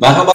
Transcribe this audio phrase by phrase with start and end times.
[0.00, 0.32] Merhaba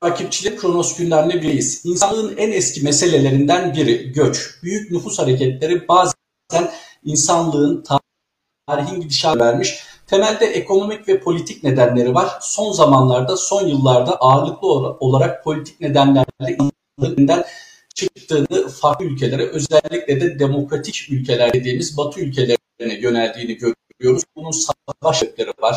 [0.00, 1.84] takipçileri Kronos gündemle birliyiz.
[1.84, 4.62] İnsanlığın en eski meselelerinden biri göç.
[4.62, 6.70] Büyük nüfus hareketleri bazen
[7.04, 7.84] insanlığın
[8.66, 9.84] tarihin gidişatı vermiş.
[10.06, 12.28] Temelde ekonomik ve politik nedenleri var.
[12.40, 14.68] Son zamanlarda, son yıllarda ağırlıklı
[15.00, 16.56] olarak politik nedenlerle
[16.98, 17.44] insanlığından
[17.94, 24.24] çıktığını farklı ülkelere özellikle de demokratik ülkeler dediğimiz batı ülkelerine yöneldiğini görüyoruz.
[24.36, 25.76] Bunun savaş sebepleri var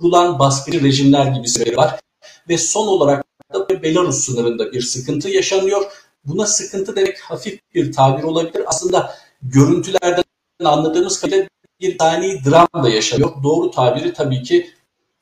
[0.00, 2.00] kurulan baskıcı rejimler gibi sebepleri var.
[2.48, 5.82] Ve son olarak da Belarus sınırında bir sıkıntı yaşanıyor.
[6.24, 8.62] Buna sıkıntı demek hafif bir tabir olabilir.
[8.66, 10.24] Aslında görüntülerden
[10.64, 11.48] anladığımız kadarıyla
[11.80, 13.42] bir tane dram da yaşanıyor.
[13.42, 14.70] Doğru tabiri tabii ki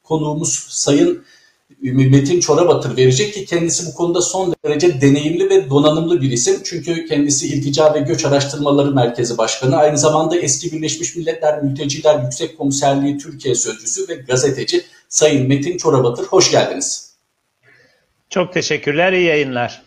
[0.02, 1.24] konuğumuz Sayın
[1.80, 6.61] Metin Çorabatır verecek ki kendisi bu konuda son derece deneyimli ve donanımlı bir isim.
[6.64, 9.77] Çünkü kendisi İltica ve Göç Araştırmaları Merkezi Başkanı.
[9.77, 16.24] Aynı zamanda eski Birleşmiş Milletler Mülteciler Yüksek Komiserliği Türkiye Sözcüsü ve gazeteci Sayın Metin Çorabatır.
[16.24, 17.14] Hoş geldiniz.
[18.30, 19.83] Çok teşekkürler, iyi yayınlar.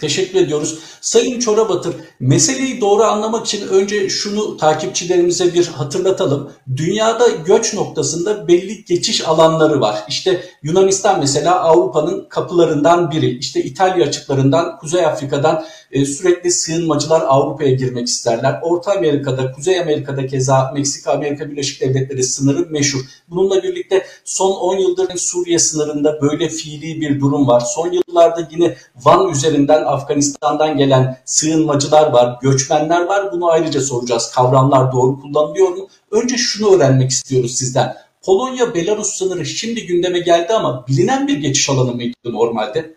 [0.00, 0.78] Teşekkür ediyoruz.
[1.00, 6.50] Sayın Çorabatır, meseleyi doğru anlamak için önce şunu takipçilerimize bir hatırlatalım.
[6.76, 10.04] Dünyada göç noktasında belli geçiş alanları var.
[10.08, 13.38] İşte Yunanistan mesela Avrupa'nın kapılarından biri.
[13.38, 18.60] İşte İtalya açıklarından, Kuzey Afrika'dan e, sürekli sığınmacılar Avrupa'ya girmek isterler.
[18.62, 23.00] Orta Amerika'da, Kuzey Amerika'da keza Meksika, Amerika Birleşik Devletleri sınırı meşhur.
[23.28, 27.60] Bununla birlikte son 10 yıldır Suriye sınırında böyle fiili bir durum var.
[27.60, 33.32] Son yıllarda yine Van üzerinden Afganistan'dan gelen sığınmacılar var, göçmenler var.
[33.32, 34.32] Bunu ayrıca soracağız.
[34.34, 35.88] Kavramlar doğru kullanılıyor mu?
[36.10, 37.96] Önce şunu öğrenmek istiyoruz sizden.
[38.22, 42.96] Polonya-Belarus sınırı şimdi gündeme geldi ama bilinen bir geçiş alanı mıydı normalde?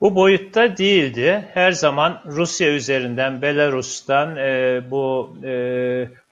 [0.00, 1.48] Bu boyutta değildi.
[1.54, 5.52] Her zaman Rusya üzerinden, Belarus'tan e, bu e,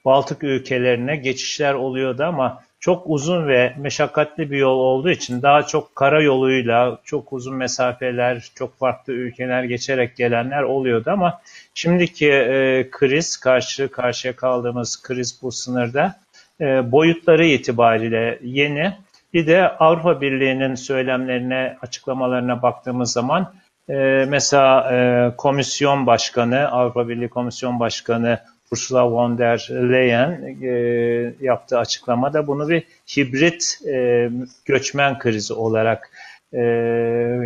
[0.04, 5.96] Baltık ülkelerine geçişler oluyordu ama çok uzun ve meşakkatli bir yol olduğu için daha çok
[5.96, 11.40] kara yoluyla çok uzun mesafeler, çok farklı ülkeler geçerek gelenler oluyordu ama
[11.74, 16.20] şimdiki e, kriz, karşı karşıya kaldığımız kriz bu sınırda
[16.60, 18.96] e, boyutları itibariyle yeni.
[19.34, 23.54] Bir de Avrupa Birliği'nin söylemlerine, açıklamalarına baktığımız zaman
[23.88, 23.94] e,
[24.28, 28.38] mesela e, Komisyon Başkanı, Avrupa Birliği Komisyon Başkanı
[28.72, 32.82] Ursula von der Leyen e, yaptığı açıklamada bunu bir
[33.16, 34.30] hibrit e,
[34.64, 36.10] göçmen krizi olarak
[36.52, 36.60] e,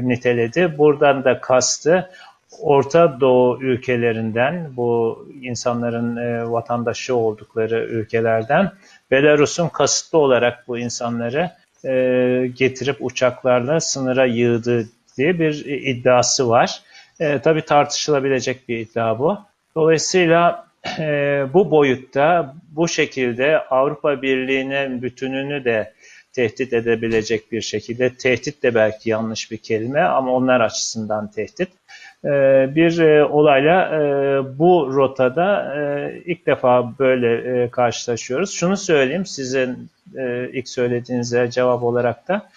[0.03, 0.79] niteledi.
[0.79, 2.11] Buradan da kastı
[2.61, 8.73] Orta Doğu ülkelerinden, bu insanların e, vatandaşı oldukları ülkelerden
[9.11, 11.51] Belarus'un kasıtlı olarak bu insanları
[11.85, 16.83] e, getirip uçaklarla sınıra yığdığı diye bir iddiası var.
[17.21, 19.39] E, tabii tartışılabilecek bir iddia bu.
[19.75, 20.67] Dolayısıyla
[20.99, 25.93] e, bu boyutta bu şekilde Avrupa Birliği'nin bütününü de
[26.33, 31.69] tehdit edebilecek bir şekilde, tehdit de belki yanlış bir kelime ama onlar açısından tehdit,
[32.25, 32.31] e,
[32.75, 34.01] bir e, olayla e,
[34.59, 38.51] bu rotada e, ilk defa böyle e, karşılaşıyoruz.
[38.53, 42.49] Şunu söyleyeyim sizin e, ilk söylediğinize cevap olarak da,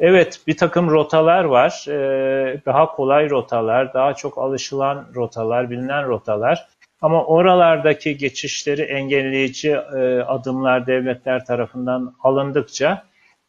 [0.00, 1.84] Evet bir takım rotalar var.
[1.88, 6.68] Ee, daha kolay rotalar, daha çok alışılan rotalar, bilinen rotalar.
[7.00, 13.04] Ama oralardaki geçişleri engelleyici e, adımlar devletler tarafından alındıkça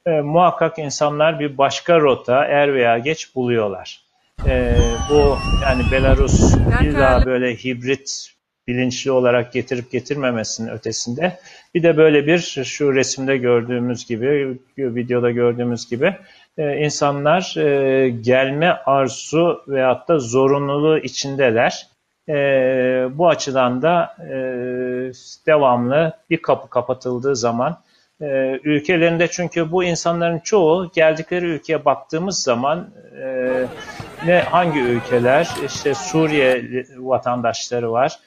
[0.05, 4.01] e, muhakkak insanlar bir başka rota er veya geç buluyorlar.
[4.47, 4.75] E,
[5.09, 8.31] bu yani Belarus bir daha böyle hibrit
[8.67, 11.39] bilinçli olarak getirip getirmemesinin ötesinde
[11.75, 16.15] bir de böyle bir şu resimde gördüğümüz gibi videoda gördüğümüz gibi
[16.57, 21.87] e, insanlar e, gelme arzu veyahut da zorunluluğu içindeler.
[22.29, 22.33] E,
[23.11, 24.35] bu açıdan da e,
[25.47, 27.77] devamlı bir kapı kapatıldığı zaman
[28.21, 32.89] e, ülkelerinde çünkü bu insanların çoğu geldikleri ülkeye baktığımız zaman
[33.21, 33.65] e,
[34.25, 38.19] ne hangi ülkeler işte Suriye vatandaşları var,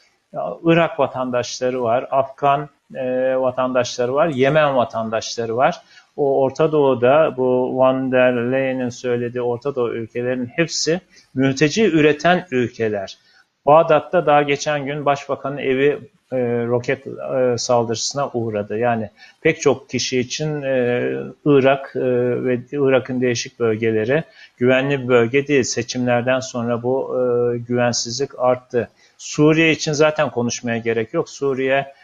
[0.65, 5.83] Irak vatandaşları var, Afgan e, vatandaşları var, Yemen vatandaşları var.
[6.17, 11.01] O Orta Doğu'da bu Van der Leyen'in söylediği Orta Doğu ülkelerinin hepsi
[11.35, 13.19] mülteci üreten ülkeler.
[13.67, 15.99] Bağdat'ta daha geçen gün başbakanın evi
[16.33, 18.79] e, roket e, saldırısına uğradı.
[18.79, 21.13] Yani pek çok kişi için e,
[21.45, 22.01] Irak e,
[22.45, 24.25] ve Irak'ın değişik bölgeleri
[24.57, 25.63] güvenli bir bölge değil.
[25.63, 28.89] Seçimlerden sonra bu e, güvensizlik arttı.
[29.19, 31.31] Suriye için zaten konuşmaya gerek yok.
[31.31, 31.95] Suriye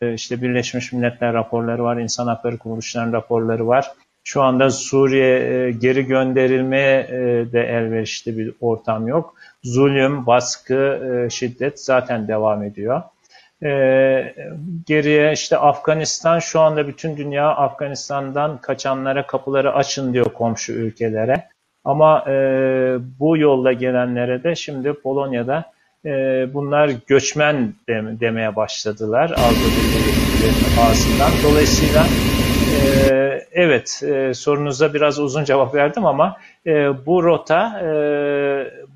[0.00, 3.92] e, işte Birleşmiş Milletler raporları var, insan hakları kuruluşlarının raporları var.
[4.28, 7.16] Şu anda Suriye e, geri gönderilmeye e,
[7.52, 9.34] de elverişli bir ortam yok.
[9.64, 13.02] Zulüm, baskı, şiddet zaten devam ediyor.
[13.62, 13.70] E,
[14.86, 21.48] geriye işte Afganistan şu anda bütün dünya Afganistan'dan kaçanlara kapıları açın diyor komşu ülkelere.
[21.84, 22.32] Ama e,
[23.20, 25.72] bu yolla gelenlere de şimdi Polonya'da
[26.04, 26.10] e,
[26.54, 31.30] bunlar göçmen dem demeye başladılar Avrupa Birliği ağzından.
[31.44, 32.37] Dolayısıyla e,
[33.52, 36.36] evet e, sorunuza biraz uzun cevap verdim ama
[36.66, 37.90] e, bu rota e,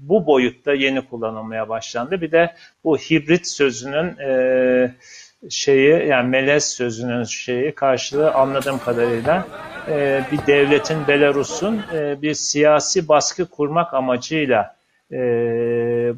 [0.00, 2.20] bu boyutta yeni kullanılmaya başlandı.
[2.20, 2.54] Bir de
[2.84, 4.16] bu hibrit sözünün
[5.50, 9.46] şeyi yani melez sözünün şeyi karşılığı anladığım kadarıyla
[10.32, 11.82] bir devletin Belarus'un
[12.22, 14.76] bir siyasi baskı kurmak amacıyla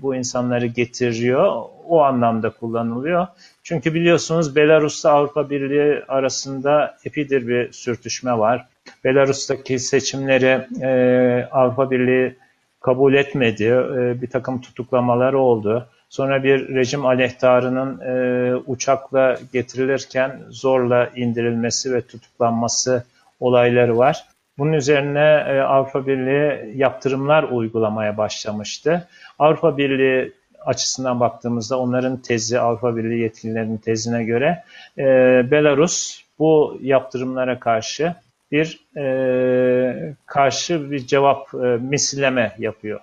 [0.02, 1.62] bu insanları getiriyor.
[1.88, 3.26] O anlamda kullanılıyor.
[3.64, 8.66] Çünkü biliyorsunuz Belarus'ta Avrupa Birliği arasında epidir bir sürtüşme var.
[9.04, 12.36] Belarus'taki seçimleri e, Avrupa Birliği
[12.80, 13.64] kabul etmedi.
[13.64, 15.88] E, bir takım tutuklamalar oldu.
[16.08, 23.04] Sonra bir rejim aleyhtarının e, uçakla getirilirken zorla indirilmesi ve tutuklanması
[23.40, 24.24] olayları var.
[24.58, 29.08] Bunun üzerine e, Avrupa Birliği yaptırımlar uygulamaya başlamıştı.
[29.38, 30.32] Avrupa Birliği
[30.64, 34.64] açısından baktığımızda onların tezi, Avrupa Birliği yetkililerinin tezine göre
[34.98, 35.04] e,
[35.50, 38.14] Belarus bu yaptırımlara karşı
[38.52, 43.00] bir e, karşı bir cevap e, misilleme yapıyor.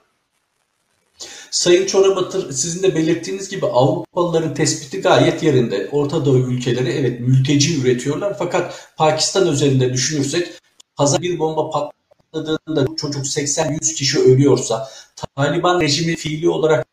[1.52, 5.90] Sayın Çorabatır sizin de belirttiğiniz gibi Avrupalıların tespiti gayet yerinde.
[5.92, 10.48] Orta Doğu ülkeleri evet mülteci üretiyorlar fakat Pakistan özelinde düşünürsek
[10.96, 14.90] pazar bir bomba patladığında çocuk 80-100 kişi ölüyorsa
[15.36, 16.86] Taliban rejimi fiili olarak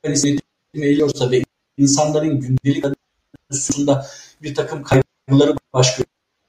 [0.00, 0.40] Afganistan'ı
[0.74, 1.44] eğiliyorsa ve
[1.76, 2.84] insanların gündelik
[3.50, 4.06] hususunda
[4.42, 6.00] bir takım kaygıları baş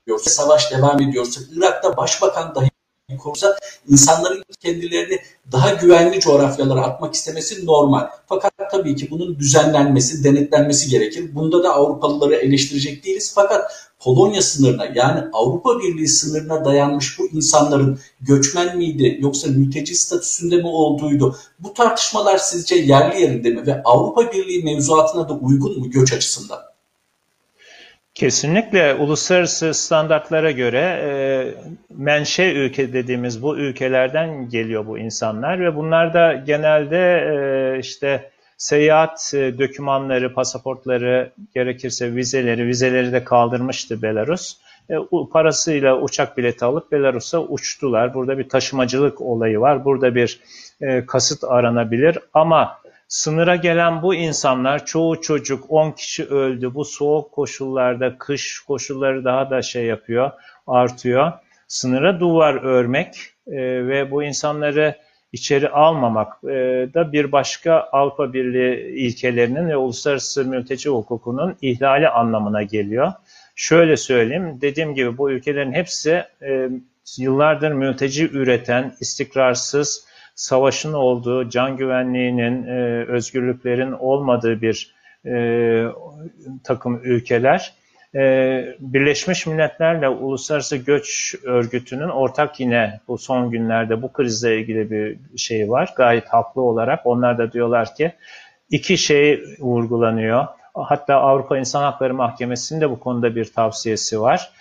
[0.05, 2.70] görüyorsa, savaş devam ediyorsa, Irak'ta başbakan dahi
[3.17, 3.57] korsa
[3.89, 5.19] insanların kendilerini
[5.51, 8.07] daha güvenli coğrafyalara atmak istemesi normal.
[8.27, 11.35] Fakat tabii ki bunun düzenlenmesi, denetlenmesi gerekir.
[11.35, 13.31] Bunda da Avrupalıları eleştirecek değiliz.
[13.35, 13.71] Fakat
[14.03, 20.67] Polonya sınırına yani Avrupa Birliği sınırına dayanmış bu insanların göçmen miydi yoksa mülteci statüsünde mi
[20.67, 21.35] olduğuydu?
[21.59, 26.70] Bu tartışmalar sizce yerli yerinde mi ve Avrupa Birliği mevzuatına da uygun mu göç açısından?
[28.21, 31.09] Kesinlikle uluslararası standartlara göre e,
[31.89, 39.33] menşe ülke dediğimiz bu ülkelerden geliyor bu insanlar ve bunlar da genelde e, işte seyahat
[39.33, 44.57] e, dokümanları, pasaportları, gerekirse vizeleri, vizeleri de kaldırmıştı Belarus.
[44.89, 44.95] E,
[45.33, 48.13] parasıyla uçak bileti alıp Belarus'a uçtular.
[48.13, 49.85] Burada bir taşımacılık olayı var.
[49.85, 50.39] Burada bir
[50.81, 52.80] e, kasıt aranabilir ama
[53.11, 56.73] Sınıra gelen bu insanlar çoğu çocuk 10 kişi öldü.
[56.73, 60.31] Bu soğuk koşullarda kış koşulları daha da şey yapıyor,
[60.67, 61.31] artıyor.
[61.67, 63.15] Sınıra duvar örmek
[63.47, 64.95] e, ve bu insanları
[65.31, 66.47] içeri almamak e,
[66.93, 73.11] da bir başka Avrupa Birliği ilkelerinin ve uluslararası mülteci hukukunun ihlali anlamına geliyor.
[73.55, 76.69] Şöyle söyleyeyim, dediğim gibi bu ülkelerin hepsi e,
[77.17, 84.95] yıllardır mülteci üreten, istikrarsız, savaşın olduğu, can güvenliğinin, e, özgürlüklerin olmadığı bir
[85.25, 85.85] e,
[86.63, 87.73] takım ülkeler.
[88.15, 88.21] E,
[88.79, 95.69] Birleşmiş Milletler'le Uluslararası Göç Örgütü'nün ortak yine bu son günlerde bu krizle ilgili bir şey
[95.69, 95.93] var.
[95.97, 98.11] Gayet haklı olarak onlar da diyorlar ki
[98.69, 100.47] iki şey vurgulanıyor.
[100.73, 104.51] Hatta Avrupa İnsan Hakları Mahkemesi'nin de bu konuda bir tavsiyesi var.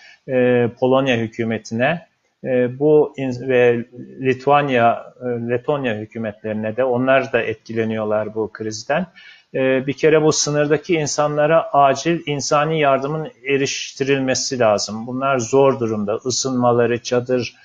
[0.79, 2.07] Polonya hükümetine
[2.43, 3.85] e, bu ve
[4.21, 9.05] Litvanya, e, Letonya hükümetlerine de onlar da etkileniyorlar bu krizden.
[9.53, 15.07] E, bir kere bu sınırdaki insanlara acil insani yardımın eriştirilmesi lazım.
[15.07, 16.19] Bunlar zor durumda.
[16.25, 17.55] Isınmaları, çadır,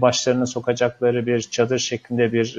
[0.00, 2.56] başlarını sokacakları bir çadır şeklinde bir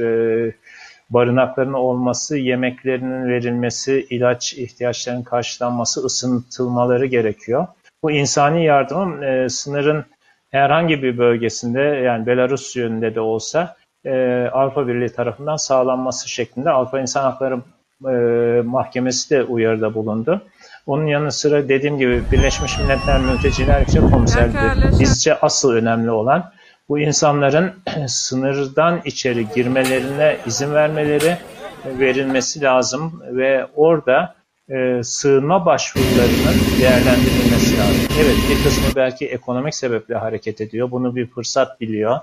[1.10, 7.68] barınaklarının olması, yemeklerinin verilmesi, ilaç ihtiyaçlarının karşılanması, ısıtılmaları gerekiyor.
[8.04, 10.06] Bu insani yardımın e, sınırın
[10.52, 13.76] herhangi bir bölgesinde yani Belarus yönünde de olsa
[14.06, 17.60] e, Avrupa Birliği tarafından sağlanması şeklinde Avrupa İnsan Hakları
[18.06, 20.42] e, Mahkemesi de uyarıda bulundu.
[20.88, 26.52] Onun yanı sıra dediğim gibi Birleşmiş Milletler Mülteciler Yüksek Komiserliği bizce asıl önemli olan
[26.90, 27.74] bu insanların
[28.08, 31.38] sınırdan içeri girmelerine izin vermeleri
[31.86, 34.36] verilmesi lazım ve orada
[34.70, 38.08] e, sığınma başvurularının değerlendirilmesi lazım.
[38.22, 40.92] Evet bir kısmı belki ekonomik sebeple hareket ediyor.
[40.92, 42.20] Bunu bir fırsat biliyor.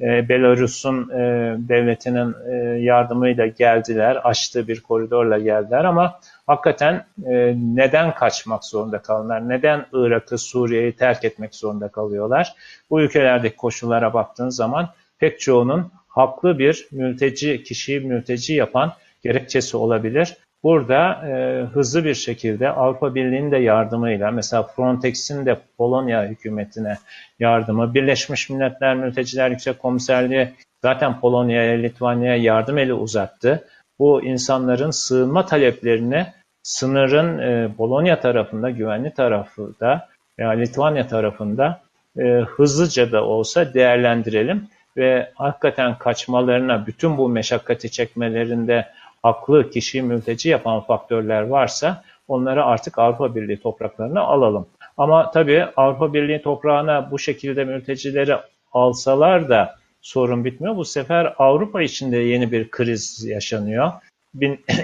[0.00, 1.18] E, Belarus'un e,
[1.58, 4.20] devletinin e, yardımıyla geldiler.
[4.24, 9.48] Açtığı bir koridorla geldiler ama hakikaten e, neden kaçmak zorunda kalırlar?
[9.48, 12.54] Neden Irak'ı, Suriye'yi terk etmek zorunda kalıyorlar?
[12.90, 14.88] Bu ülkelerdeki koşullara baktığın zaman
[15.18, 18.92] pek çoğunun haklı bir mülteci, kişiyi mülteci yapan
[19.24, 20.36] gerekçesi olabilir.
[20.66, 26.96] Burada e, hızlı bir şekilde Avrupa Birliği'nin de yardımıyla mesela Frontex'in de Polonya hükümetine
[27.38, 30.48] yardımı, Birleşmiş Milletler Mülteciler Yüksek Komiserliği
[30.82, 33.68] zaten Polonya'ya, Litvanya'ya yardım eli uzattı.
[33.98, 36.26] Bu insanların sığınma taleplerini
[36.62, 40.08] sınırın e, Polonya tarafında, güvenli tarafı da
[40.38, 41.80] veya Litvanya tarafında
[42.18, 48.86] e, hızlıca da olsa değerlendirelim ve hakikaten kaçmalarına, bütün bu meşakkati çekmelerinde
[49.26, 54.66] haklı kişi mülteci yapan faktörler varsa onları artık Avrupa Birliği topraklarına alalım.
[54.96, 58.36] Ama tabii Avrupa Birliği toprağına bu şekilde mültecileri
[58.72, 60.76] alsalar da sorun bitmiyor.
[60.76, 63.92] Bu sefer Avrupa içinde yeni bir kriz yaşanıyor.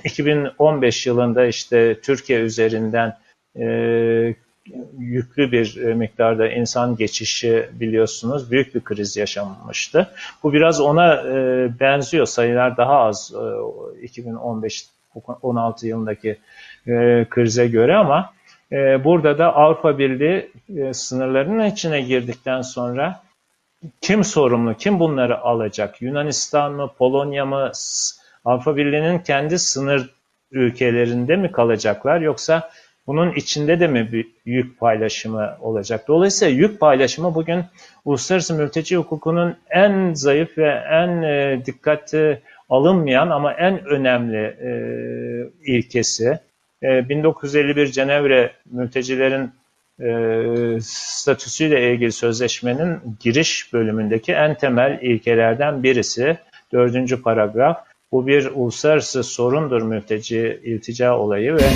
[0.05, 3.17] 2015 yılında işte Türkiye üzerinden
[3.61, 3.65] e,
[4.99, 10.11] yüklü bir e, miktarda insan geçişi biliyorsunuz büyük bir kriz yaşanmıştı.
[10.43, 12.27] Bu biraz ona e, benziyor.
[12.27, 16.39] Sayılar daha az e, 2015-16 yılındaki
[16.87, 18.33] e, krize göre ama
[19.05, 20.51] burada da Avrupa Birliği
[20.95, 23.23] sınırlarının içine girdikten sonra
[24.01, 26.03] kim sorumlu, kim bunları alacak?
[26.03, 27.73] Yunanistan mı, Polonya mı,
[28.45, 30.11] Avrupa Birliği'nin kendi sınır
[30.51, 32.71] ülkelerinde mi kalacaklar yoksa
[33.07, 36.09] bunun içinde de mi bir yük paylaşımı olacak?
[36.09, 37.65] Dolayısıyla yük paylaşımı bugün
[38.05, 44.73] uluslararası mülteci hukukunun en zayıf ve en e, dikkate alınmayan ama en önemli e,
[45.73, 46.39] ilkesi.
[46.83, 49.51] E, 1951 Cenevre mültecilerin
[50.01, 56.39] e, statüsüyle ilgili sözleşmenin giriş bölümündeki en temel ilkelerden birisi.
[56.73, 57.92] Dördüncü paragraf.
[58.13, 61.67] Bu bir uluslararası sorundur mülteci iltica olayı ve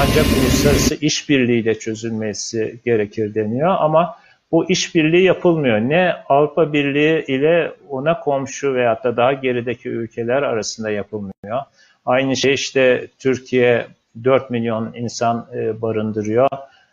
[0.00, 4.16] ancak uluslararası işbirliğiyle çözülmesi gerekir deniyor ama
[4.52, 5.78] bu işbirliği yapılmıyor.
[5.80, 11.60] Ne Avrupa Birliği ile ona komşu veyahut da daha gerideki ülkeler arasında yapılmıyor.
[12.06, 13.86] Aynı şey işte Türkiye
[14.24, 16.48] 4 milyon insan e, barındırıyor.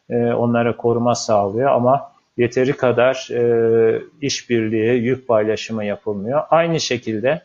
[0.10, 6.42] E, onlara koruma sağlıyor ama yeteri kadar e, işbirliği, yük paylaşımı yapılmıyor.
[6.50, 7.42] Aynı şekilde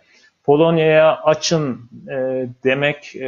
[0.47, 3.26] Polonya'ya açın e, demek e,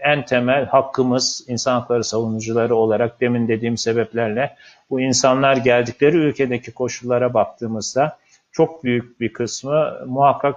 [0.00, 4.56] en temel hakkımız insan hakları savunucuları olarak demin dediğim sebeplerle
[4.90, 8.18] bu insanlar geldikleri ülkedeki koşullara baktığımızda
[8.52, 10.56] çok büyük bir kısmı muhakkak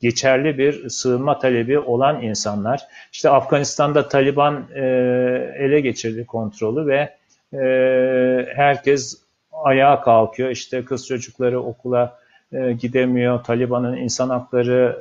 [0.00, 2.80] geçerli bir sığınma talebi olan insanlar.
[3.12, 4.80] İşte Afganistan'da Taliban e,
[5.58, 7.16] ele geçirdi kontrolü ve
[7.52, 7.58] e,
[8.56, 10.50] herkes ayağa kalkıyor.
[10.50, 12.23] İşte kız çocukları okula
[12.54, 13.44] e, gidemiyor.
[13.44, 14.98] Taliban'ın insan hakları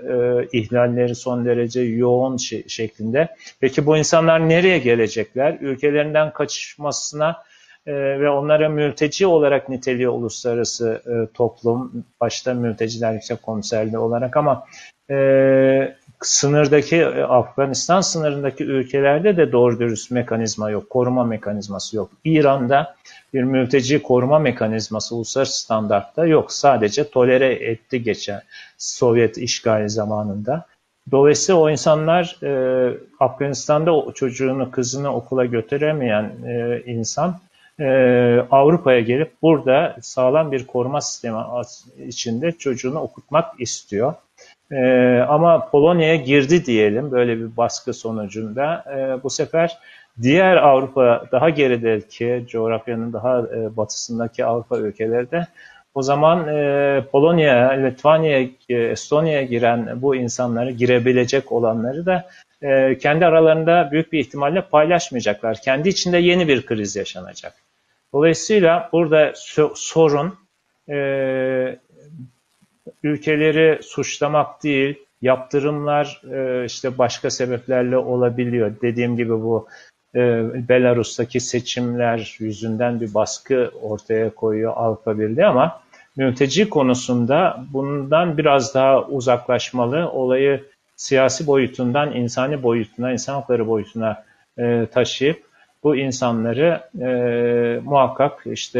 [0.54, 3.36] e, ihlalleri son derece yoğun şeklinde.
[3.60, 5.58] Peki bu insanlar nereye gelecekler?
[5.62, 7.44] Ülkelerinden kaçışmasına
[7.88, 14.66] e, ve onlara mülteci olarak niteliyor uluslararası e, toplum, başta mülteciler yüksek komiserliği olarak ama
[15.10, 22.10] e, sınırdaki e, Afganistan sınırındaki ülkelerde de doğru dürüst mekanizma yok, koruma mekanizması yok.
[22.24, 22.96] İran'da
[23.34, 26.52] bir mülteci koruma mekanizması uluslararası standartta yok.
[26.52, 28.42] Sadece tolere etti geçen
[28.78, 30.66] Sovyet işgali zamanında.
[31.12, 37.40] Dolayısıyla o insanlar e, Afganistan'da çocuğunu, kızını okula götüremeyen e, insan
[37.80, 37.86] e,
[38.51, 41.38] Avrupa'ya gelip burada sağlam bir koruma sistemi
[42.08, 44.13] içinde çocuğunu okutmak istiyor.
[44.72, 49.77] E, ama Polonya'ya girdi diyelim böyle bir baskı sonucunda e, bu sefer
[50.22, 55.48] diğer Avrupa daha gerideki coğrafyanın daha e, batısındaki Avrupa ülkeleri de
[55.96, 58.39] o zaman e, Polonya, Litvanya,
[58.70, 62.30] e, Estonya'ya giren bu insanları girebilecek olanları da
[62.62, 65.62] e, kendi aralarında büyük bir ihtimalle paylaşmayacaklar.
[65.62, 67.62] Kendi içinde yeni bir kriz yaşanacak.
[68.13, 70.34] Dolayısıyla burada so sorun
[70.89, 71.79] e,
[73.03, 78.72] ülkeleri suçlamak değil, yaptırımlar e, işte başka sebeplerle olabiliyor.
[78.82, 79.67] Dediğim gibi bu
[80.15, 80.20] e,
[80.70, 85.82] Belarus'taki seçimler yüzünden bir baskı ortaya koyuyor Avrupa Birliği ama
[86.17, 90.10] mülteci konusunda bundan biraz daha uzaklaşmalı.
[90.12, 90.63] Olayı
[90.96, 94.24] siyasi boyutundan insani boyutuna, insan hakları boyutuna
[94.58, 95.43] e, taşıyıp
[95.84, 97.08] bu insanları e,
[97.84, 98.80] muhakkak işte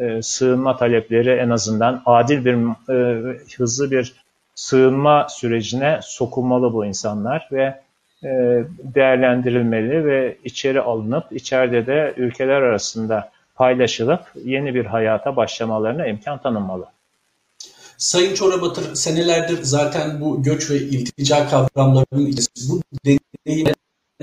[0.00, 2.54] e, sığınma talepleri en azından adil bir
[2.92, 4.14] e, hızlı bir
[4.54, 7.80] sığınma sürecine sokulmalı bu insanlar ve
[8.24, 8.28] e,
[8.94, 16.86] değerlendirilmeli ve içeri alınıp içeride de ülkeler arasında paylaşılıp yeni bir hayata başlamalarına imkan tanınmalı.
[17.98, 22.34] Sayın Çorabatır senelerdir zaten bu göç ve iltica kavramlarının
[22.68, 23.74] bu deneyim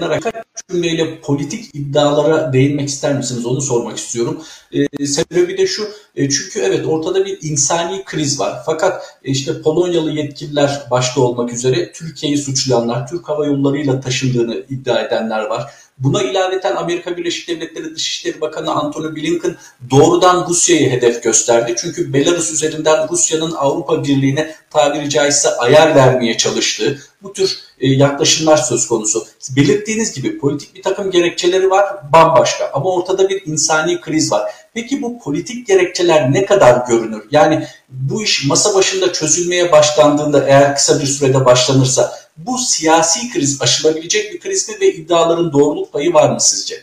[0.02, 0.34] birkaç
[0.70, 3.46] cümleyle politik iddialara değinmek ister misiniz?
[3.46, 4.42] Onu sormak istiyorum.
[4.72, 8.62] E, sebebi de şu, e, çünkü evet ortada bir insani kriz var.
[8.66, 15.00] Fakat e, işte Polonyalı yetkililer başta olmak üzere Türkiye'yi suçlayanlar, Türk Hava Yolları'yla taşındığını iddia
[15.02, 15.74] edenler var.
[16.00, 19.56] Buna ilaveten Amerika Birleşik Devletleri Dışişleri Bakanı Antony Blinken
[19.92, 21.76] doğrudan Rusya'yı hedef gösterdi.
[21.78, 28.58] Çünkü Belarus üzerinden Rusya'nın Avrupa Birliği'ne tabiri caizse ayar vermeye çalıştığı bu tür e, yaklaşımlar
[28.58, 29.28] söz konusu.
[29.56, 34.52] Belirttiğiniz gibi politik bir takım gerekçeleri var bambaşka ama ortada bir insani kriz var.
[34.74, 37.24] Peki bu politik gerekçeler ne kadar görünür?
[37.32, 42.14] Yani bu iş masa başında çözülmeye başlandığında eğer kısa bir sürede başlanırsa
[42.46, 46.76] bu siyasi kriz aşılabilecek bir kriz mi ve iddiaların doğruluk payı var mı sizce?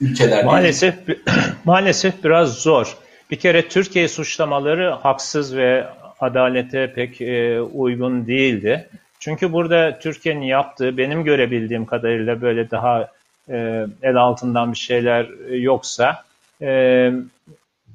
[0.00, 0.42] Ülkelerde.
[0.42, 0.94] Maalesef
[1.64, 2.96] maalesef biraz zor.
[3.30, 5.86] Bir kere Türkiye suçlamaları haksız ve
[6.20, 8.88] adalete pek e, uygun değildi.
[9.18, 13.08] Çünkü burada Türkiye'nin yaptığı benim görebildiğim kadarıyla böyle daha
[13.48, 16.24] e, el altından bir şeyler yoksa
[16.62, 17.10] e,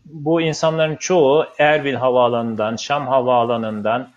[0.06, 4.08] bu insanların çoğu Erbil Havaalanı'ndan, Şam Havaalanı'ndan, e,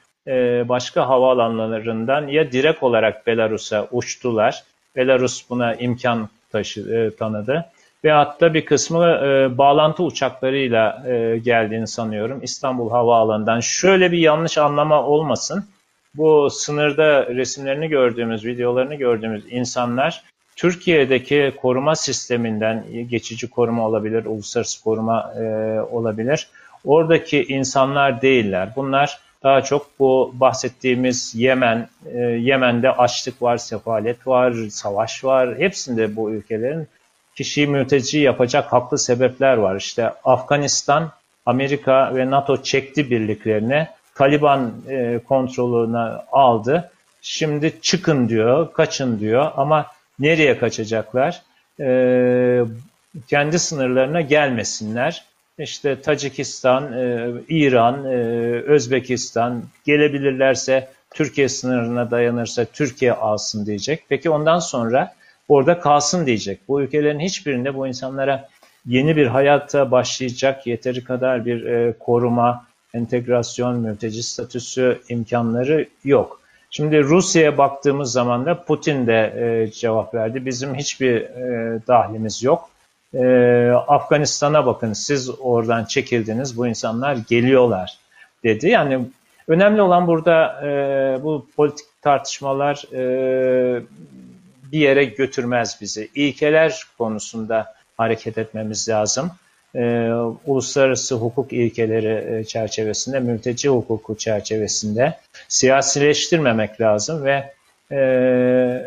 [0.69, 4.65] başka havaalanlarından ya direkt olarak Belarus'a uçtular.
[4.97, 7.65] Belarus buna imkan taşı, e, tanıdı.
[8.05, 13.61] Ve hatta bir kısmı e, bağlantı uçaklarıyla e, geldiğini sanıyorum İstanbul Havaalanı'ndan.
[13.61, 15.65] Şöyle bir yanlış anlama olmasın.
[16.15, 20.23] Bu sınırda resimlerini gördüğümüz, videolarını gördüğümüz insanlar
[20.57, 25.45] Türkiye'deki koruma sisteminden geçici koruma olabilir, uluslararası koruma e,
[25.81, 26.49] olabilir.
[26.85, 28.69] Oradaki insanlar değiller.
[28.77, 35.59] Bunlar daha çok bu bahsettiğimiz Yemen, e, Yemen'de açlık var, sefalet var, savaş var.
[35.59, 36.89] Hepsinde bu ülkelerin
[37.37, 39.77] kişiyi mülteci yapacak haklı sebepler var.
[39.77, 41.11] İşte Afganistan,
[41.47, 46.91] Amerika ve NATO çekti birliklerine, Taliban e, kontrolünü aldı.
[47.23, 49.87] Şimdi çıkın diyor, kaçın diyor ama
[50.19, 51.43] nereye kaçacaklar?
[51.81, 52.65] E,
[53.29, 55.25] kendi sınırlarına gelmesinler
[55.59, 58.17] işte Tacikistan, e, İran, e,
[58.63, 64.05] Özbekistan gelebilirlerse Türkiye sınırına dayanırsa Türkiye alsın diyecek.
[64.09, 65.15] Peki ondan sonra
[65.49, 66.61] orada kalsın diyecek.
[66.69, 68.49] Bu ülkelerin hiçbirinde bu insanlara
[68.87, 76.41] yeni bir hayata başlayacak yeteri kadar bir e, koruma, entegrasyon, mülteci statüsü imkanları yok.
[76.71, 80.47] Şimdi Rusya'ya baktığımız zaman da Putin de e, cevap verdi.
[80.47, 82.71] Bizim hiçbir e, dahlimiz yok
[83.17, 87.99] e, Afganistan'a bakın siz oradan çekildiniz bu insanlar geliyorlar
[88.45, 88.69] dedi.
[88.69, 89.07] Yani
[89.49, 90.69] önemli olan burada e,
[91.23, 93.83] bu politik tartışmalar e,
[94.73, 96.09] bir yere götürmez bizi.
[96.15, 99.31] İlkeler konusunda hareket etmemiz lazım.
[99.75, 100.11] E,
[100.47, 107.56] uluslararası hukuk ilkeleri e, çerçevesinde, mülteci hukuku çerçevesinde siyasileştirmemek lazım ve
[107.93, 108.83] ee,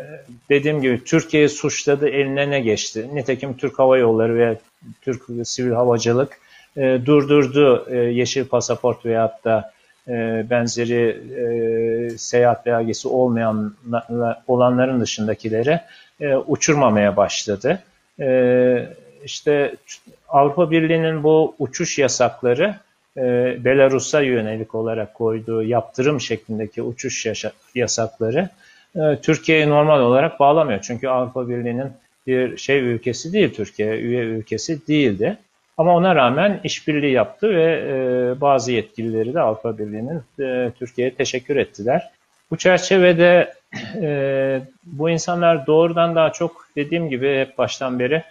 [0.50, 3.08] dediğim gibi Türkiye suçladı eline ne geçti?
[3.12, 4.58] Nitekim Türk Hava Yolları ve
[5.02, 6.38] Türk Sivil Havacılık
[6.76, 9.72] e, durdurdu e, yeşil pasaport veyahut da
[10.08, 13.74] e, benzeri e, seyahat belgesi olmayan
[14.46, 15.80] olanların dışındakileri
[16.20, 17.82] e, uçurmamaya başladı.
[18.20, 18.88] E,
[19.24, 19.74] işte
[20.28, 22.74] Avrupa Birliği'nin bu uçuş yasakları
[23.16, 23.22] e,
[23.64, 27.26] Belarus'a yönelik olarak koyduğu yaptırım şeklindeki uçuş
[27.74, 28.69] yasakları e,
[29.22, 30.80] Türkiye'yi normal olarak bağlamıyor.
[30.82, 31.92] Çünkü Avrupa Birliği'nin
[32.26, 35.36] bir şey ülkesi değil Türkiye, üye ülkesi değildi.
[35.80, 41.56] Ama ona rağmen işbirliği yaptı ve e, bazı yetkilileri de Avrupa Birliği'nin e, Türkiye'ye teşekkür
[41.56, 42.10] ettiler.
[42.50, 43.54] Bu çerçevede
[44.02, 48.22] e, bu insanlar doğrudan daha çok dediğim gibi hep baştan beri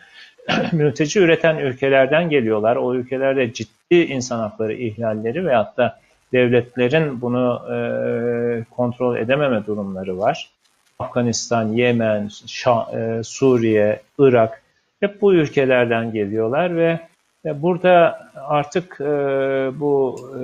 [0.71, 2.75] mülteci üreten ülkelerden geliyorlar.
[2.75, 5.99] O ülkelerde ciddi insan hakları ihlalleri ve hatta
[6.33, 7.77] devletlerin bunu e,
[8.75, 10.49] kontrol edememe durumları var.
[10.99, 14.61] Afganistan, Yemen, Şa, e, Suriye, Irak
[14.99, 16.99] hep bu ülkelerden geliyorlar ve
[17.45, 19.05] e, burada artık e,
[19.79, 20.43] bu e,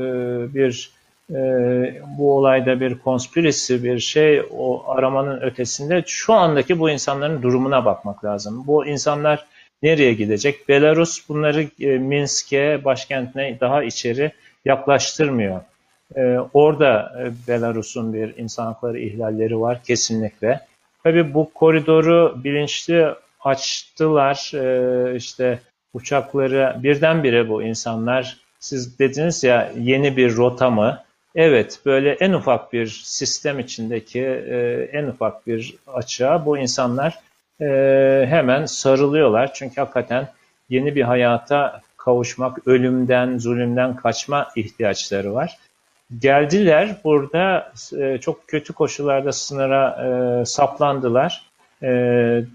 [0.55, 0.91] bir
[1.29, 1.37] e,
[2.17, 8.25] bu olayda bir konspirisi bir şey o aramanın ötesinde şu andaki bu insanların durumuna bakmak
[8.25, 8.63] lazım.
[8.67, 9.45] Bu insanlar
[9.83, 10.69] nereye gidecek?
[10.69, 14.31] Belarus bunları e, Minsk'e başkentine daha içeri
[14.65, 15.61] yaklaştırmıyor.
[16.15, 20.59] Ee, orada e, Belarus'un bir insan hakları ihlalleri var kesinlikle.
[21.03, 23.07] Tabii bu koridoru bilinçli
[23.39, 24.51] açtılar.
[24.55, 25.59] Ee, işte
[25.93, 31.03] uçakları birdenbire bu insanlar siz dediniz ya yeni bir rota mı?
[31.35, 37.19] Evet böyle en ufak bir sistem içindeki e, en ufak bir açığa bu insanlar
[37.61, 37.65] e,
[38.29, 39.53] hemen sarılıyorlar.
[39.53, 40.27] Çünkü hakikaten
[40.69, 45.57] yeni bir hayata kavuşmak, ölümden, zulümden kaçma ihtiyaçları var.
[46.19, 50.05] Geldiler burada e, çok kötü koşullarda sınıra
[50.41, 51.45] e, saplandılar.
[51.83, 51.87] e,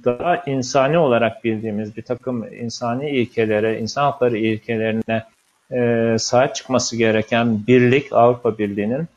[0.05, 5.25] daha insani olarak bildiğimiz bir takım insani ilkelere, insan hakları ilkelerine
[5.73, 9.09] e, sahip çıkması gereken birlik Avrupa Birliği'nin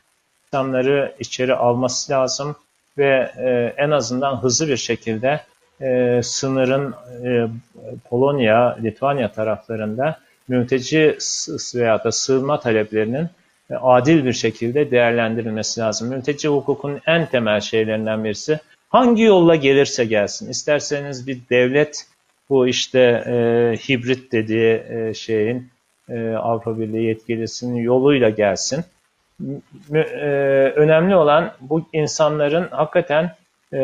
[0.47, 2.55] insanları içeri alması lazım
[2.97, 5.41] ve e, en azından hızlı bir şekilde
[5.81, 7.47] e, sınırın e,
[8.09, 11.17] Polonya, Litvanya taraflarında mülteci
[11.75, 13.29] veya da sığınma taleplerinin
[13.81, 16.09] adil bir şekilde değerlendirilmesi lazım.
[16.09, 18.59] Mülteci hukukunun en temel şeylerinden birisi
[18.89, 20.49] hangi yolla gelirse gelsin.
[20.49, 22.05] İsterseniz bir devlet
[22.49, 23.33] bu işte e,
[23.77, 25.69] hibrit dediği e, şeyin
[26.09, 28.83] e, Avrupa Birliği yetkilisinin yoluyla gelsin.
[29.93, 29.99] E,
[30.75, 33.35] önemli olan bu insanların hakikaten
[33.73, 33.79] e,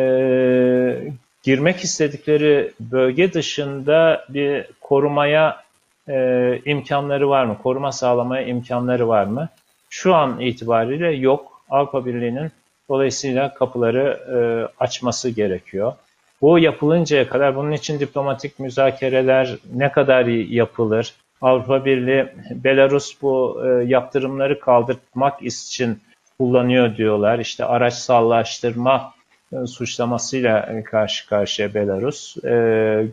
[1.43, 5.63] girmek istedikleri bölge dışında bir korumaya
[6.10, 7.58] e, imkanları var mı?
[7.63, 9.49] Koruma sağlamaya imkanları var mı?
[9.89, 11.62] Şu an itibariyle yok.
[11.69, 12.52] Avrupa Birliği'nin
[12.89, 14.38] dolayısıyla kapıları e,
[14.84, 15.93] açması gerekiyor.
[16.41, 21.13] Bu yapılıncaya kadar bunun için diplomatik müzakereler ne kadar yapılır?
[21.41, 25.99] Avrupa Birliği, Belarus bu e, yaptırımları kaldırmak için
[26.38, 27.39] kullanıyor diyorlar.
[27.39, 29.13] İşte araç sallaştırma
[29.54, 32.38] e, suçlamasıyla karşı karşıya Belarus.
[32.38, 32.49] E,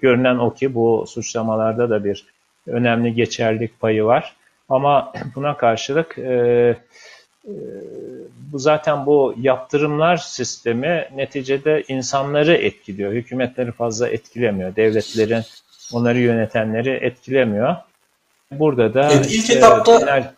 [0.01, 2.25] görünen o ki bu suçlamalarda da bir
[2.67, 4.36] önemli geçerlik payı var.
[4.69, 6.33] Ama buna karşılık e,
[7.45, 7.55] e,
[8.53, 13.13] bu zaten bu yaptırımlar sistemi neticede insanları etkiliyor.
[13.13, 14.77] Hükümetleri fazla etkilemiyor.
[14.77, 15.43] Devletlerin
[15.93, 17.77] onları yönetenleri etkilemiyor.
[18.51, 20.33] Burada da evet, ilk etapta genel,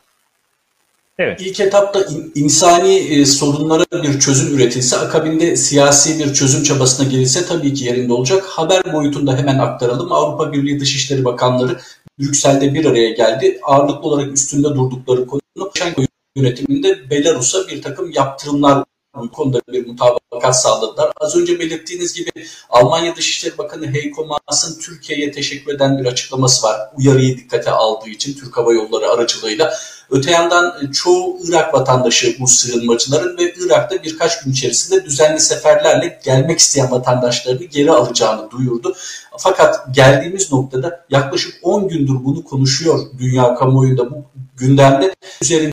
[1.19, 1.41] Evet.
[1.41, 7.47] İlk etapta in, insani e, sorunlara bir çözüm üretilse, akabinde siyasi bir çözüm çabasına girilse
[7.47, 8.45] tabii ki yerinde olacak.
[8.45, 10.13] Haber boyutunda hemen aktaralım.
[10.13, 11.81] Avrupa Birliği Dışişleri Bakanları
[12.19, 13.59] Brüksel'de bir araya geldi.
[13.63, 15.41] Ağırlıklı olarak üstünde durdukları konu
[15.75, 16.03] Şenko
[16.37, 18.85] yönetiminde Belarus'a bir takım yaptırımlar
[19.17, 21.13] bu konuda bir mutabakat sağladılar.
[21.21, 22.31] Az önce belirttiğiniz gibi
[22.71, 26.81] Almanya Dışişleri Bakanı Heiko Maas'ın Türkiye'ye teşekkür eden bir açıklaması var.
[26.97, 29.75] Uyarıyı dikkate aldığı için Türk Hava Yolları aracılığıyla.
[30.11, 36.59] Öte yandan çoğu Irak vatandaşı bu sığınmacıların ve Irak'ta birkaç gün içerisinde düzenli seferlerle gelmek
[36.59, 38.97] isteyen vatandaşlarını geri alacağını duyurdu.
[39.39, 44.25] Fakat geldiğimiz noktada yaklaşık 10 gündür bunu konuşuyor dünya kamuoyunda bu
[44.57, 45.73] gündemde üzerinde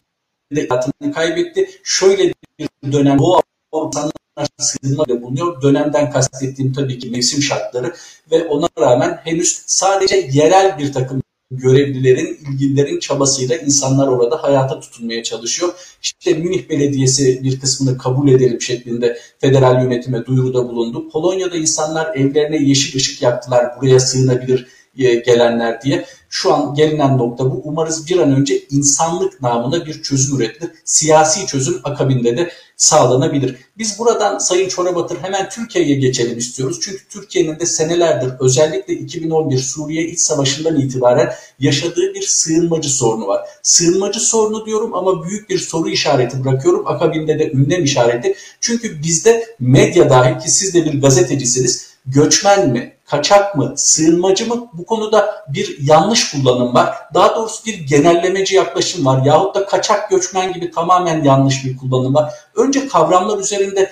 [0.69, 1.69] hayatını kaybetti.
[1.83, 3.41] Şöyle bir dönem Doğu
[3.71, 4.11] Avrupa
[4.57, 5.61] sığınma bulunuyor.
[5.61, 7.93] Dönemden kastettiğim tabii ki mevsim şartları
[8.31, 15.23] ve ona rağmen henüz sadece yerel bir takım görevlilerin, ilgililerin çabasıyla insanlar orada hayata tutunmaya
[15.23, 15.73] çalışıyor.
[16.01, 21.09] İşte Münih Belediyesi bir kısmını kabul edelim şeklinde federal yönetime duyuruda bulundu.
[21.09, 26.05] Polonya'da insanlar evlerine yeşil ışık yaktılar buraya sığınabilir gelenler diye.
[26.29, 27.61] Şu an gelinen nokta bu.
[27.63, 30.71] Umarız bir an önce insanlık namına bir çözüm üretilir.
[30.85, 33.55] Siyasi çözüm akabinde de sağlanabilir.
[33.77, 36.79] Biz buradan Sayın Çorabatır hemen Türkiye'ye geçelim istiyoruz.
[36.81, 43.41] Çünkü Türkiye'nin de senelerdir özellikle 2011 Suriye İç Savaşı'ndan itibaren yaşadığı bir sığınmacı sorunu var.
[43.63, 46.87] Sığınmacı sorunu diyorum ama büyük bir soru işareti bırakıyorum.
[46.87, 48.35] Akabinde de ünlem işareti.
[48.61, 54.67] Çünkü bizde medya dahil ki siz de bir gazetecisiniz göçmen mi, kaçak mı, sığınmacı mı
[54.73, 56.95] bu konuda bir yanlış kullanım var.
[57.13, 62.15] Daha doğrusu bir genellemeci yaklaşım var yahut da kaçak göçmen gibi tamamen yanlış bir kullanım
[62.15, 62.33] var.
[62.55, 63.91] Önce kavramlar üzerinde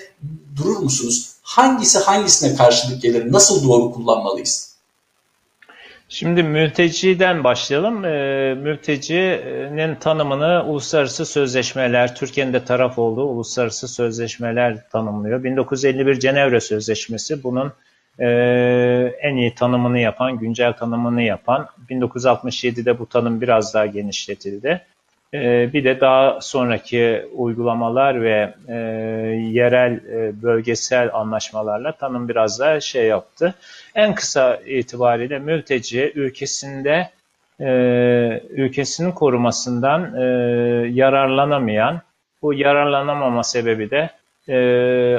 [0.55, 1.29] durur musunuz?
[1.41, 3.31] Hangisi hangisine karşılık gelir?
[3.31, 4.73] Nasıl doğru kullanmalıyız?
[6.09, 8.05] Şimdi mülteciden başlayalım.
[8.05, 15.43] E, mültecinin tanımını uluslararası sözleşmeler, Türkiye'nin de taraf olduğu uluslararası sözleşmeler tanımlıyor.
[15.43, 17.73] 1951 Cenevre Sözleşmesi bunun
[18.19, 18.27] e,
[19.21, 24.81] en iyi tanımını yapan, güncel tanımını yapan 1967'de bu tanım biraz daha genişletildi.
[25.33, 28.75] E, bir de daha sonraki uygulamalar ve e,
[29.51, 33.55] yerel e, bölgesel anlaşmalarla tanım biraz daha şey yaptı.
[33.95, 37.09] En kısa itibariyle mülteci ülkesinde
[37.59, 37.67] e,
[38.49, 40.23] ülkesinin korumasından e,
[40.89, 42.01] yararlanamayan,
[42.41, 44.09] bu yararlanamama sebebi de
[44.49, 44.55] e,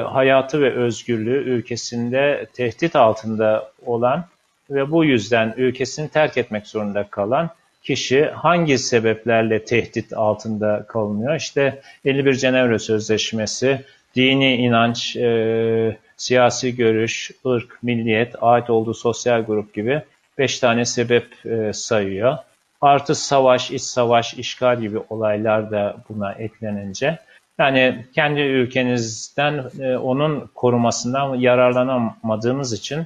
[0.05, 4.25] hayatı ve özgürlüğü ülkesinde tehdit altında olan
[4.69, 7.49] ve bu yüzden ülkesini terk etmek zorunda kalan
[7.83, 11.35] kişi hangi sebeplerle tehdit altında kalınıyor?
[11.35, 13.81] İşte 51 Cenevre Sözleşmesi,
[14.15, 20.01] dini inanç, e, siyasi görüş, ırk, milliyet, ait olduğu sosyal grup gibi
[20.37, 22.37] 5 tane sebep e, sayıyor.
[22.81, 27.19] Artı savaş, iç savaş, işgal gibi olaylar da buna eklenince
[27.59, 33.05] yani kendi ülkenizden e, onun korumasından yararlanamadığınız için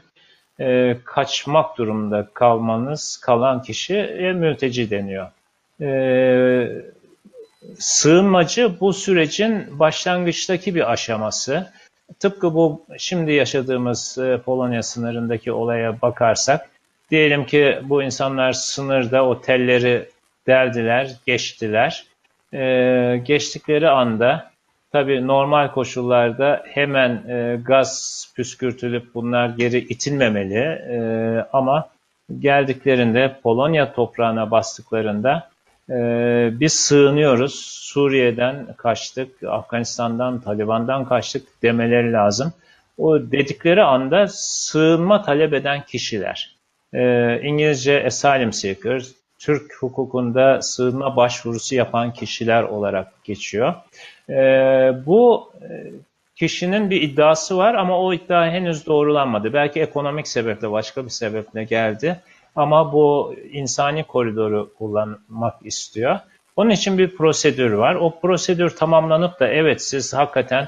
[0.60, 3.94] e, kaçmak durumunda kalmanız, kalan kişi
[4.36, 5.28] mülteci deniyor.
[5.82, 6.84] E,
[7.80, 11.72] sığınmacı bu sürecin başlangıçtaki bir aşaması.
[12.20, 16.70] tıpkı bu şimdi yaşadığımız e, Polonya sınırındaki olaya bakarsak,
[17.12, 20.10] diyelim ki bu insanlar sınırda o telleri
[20.48, 22.06] deldiler, geçtiler.
[22.54, 24.52] E, geçtikleri anda
[24.92, 30.60] tabii normal koşullarda hemen e, gaz püskürtülüp bunlar geri itilmemeli
[30.90, 31.00] e,
[31.54, 31.90] ama
[32.40, 35.50] geldiklerinde Polonya toprağına bastıklarında
[35.90, 35.96] e,
[36.60, 37.80] biz sığınıyoruz.
[37.90, 42.54] Suriye'den kaçtık, Afganistan'dan, Taliban'dan kaçtık demeleri lazım.
[42.98, 46.56] O dedikleri anda sığınma talep eden kişiler.
[46.94, 49.04] E, İngilizce asylum seeker,
[49.40, 53.74] Türk hukukunda sığınma başvurusu yapan kişiler olarak geçiyor.
[54.30, 54.36] E,
[55.06, 55.54] bu
[56.36, 59.54] kişinin bir iddiası var ama o iddia henüz doğrulanmadı.
[59.54, 62.20] Belki ekonomik sebeple, başka bir sebeple geldi.
[62.56, 66.20] Ama bu insani koridoru kullanmak istiyor.
[66.56, 67.96] Onun için bir prosedür var.
[67.96, 70.68] O prosedür tamamlanıp da evet siz hakikaten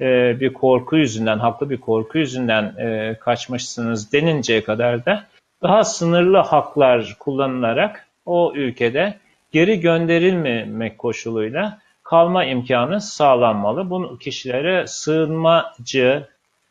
[0.00, 5.24] e, bir korku yüzünden, haklı bir korku yüzünden e, kaçmışsınız deninceye kadar da
[5.62, 9.18] daha sınırlı haklar kullanılarak o ülkede
[9.52, 13.90] geri gönderilmemek koşuluyla kalma imkanı sağlanmalı.
[13.90, 16.28] Bu kişilere sığınmacı,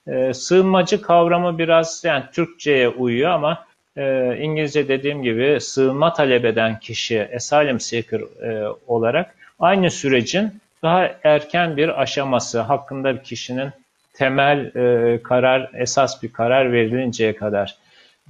[0.08, 3.66] e, sığınmacı kavramı biraz yani Türkçe'ye uyuyor ama
[3.98, 10.52] e, İngilizce dediğim gibi sığınma talep eden kişi asylum seeker e, olarak aynı sürecin
[10.84, 13.70] daha erken bir aşaması hakkında bir kişinin
[14.14, 17.78] temel e, karar, esas bir karar verilinceye kadar.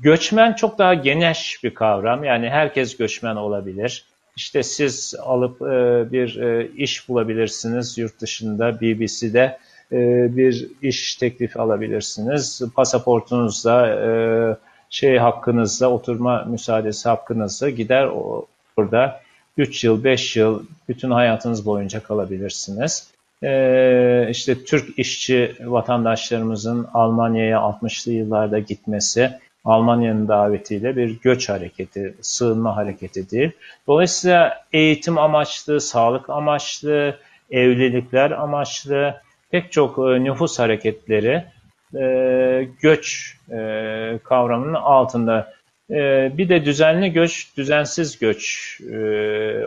[0.01, 2.23] Göçmen çok daha geniş bir kavram.
[2.23, 4.05] Yani herkes göçmen olabilir.
[4.35, 9.57] İşte siz alıp e, bir e, iş bulabilirsiniz yurt dışında BBC'de
[9.91, 9.97] e,
[10.37, 12.61] bir iş teklifi alabilirsiniz.
[12.75, 14.57] Pasaportunuzla
[14.89, 18.09] şey hakkınızla, oturma müsaadesi hakkınızla gider
[18.77, 19.21] orada
[19.57, 23.07] 3 yıl, 5 yıl bütün hayatınız boyunca kalabilirsiniz.
[24.29, 33.31] İşte Türk işçi vatandaşlarımızın Almanya'ya 60'lı yıllarda gitmesi, Almanya'nın davetiyle bir göç hareketi, sığınma hareketi
[33.31, 33.51] değil.
[33.87, 37.15] Dolayısıyla eğitim amaçlı, sağlık amaçlı,
[37.51, 39.15] evlilikler amaçlı
[39.51, 41.43] pek çok e, nüfus hareketleri
[41.95, 45.59] e, göç e, kavramının altında.
[46.37, 48.77] Bir de düzenli göç, düzensiz göç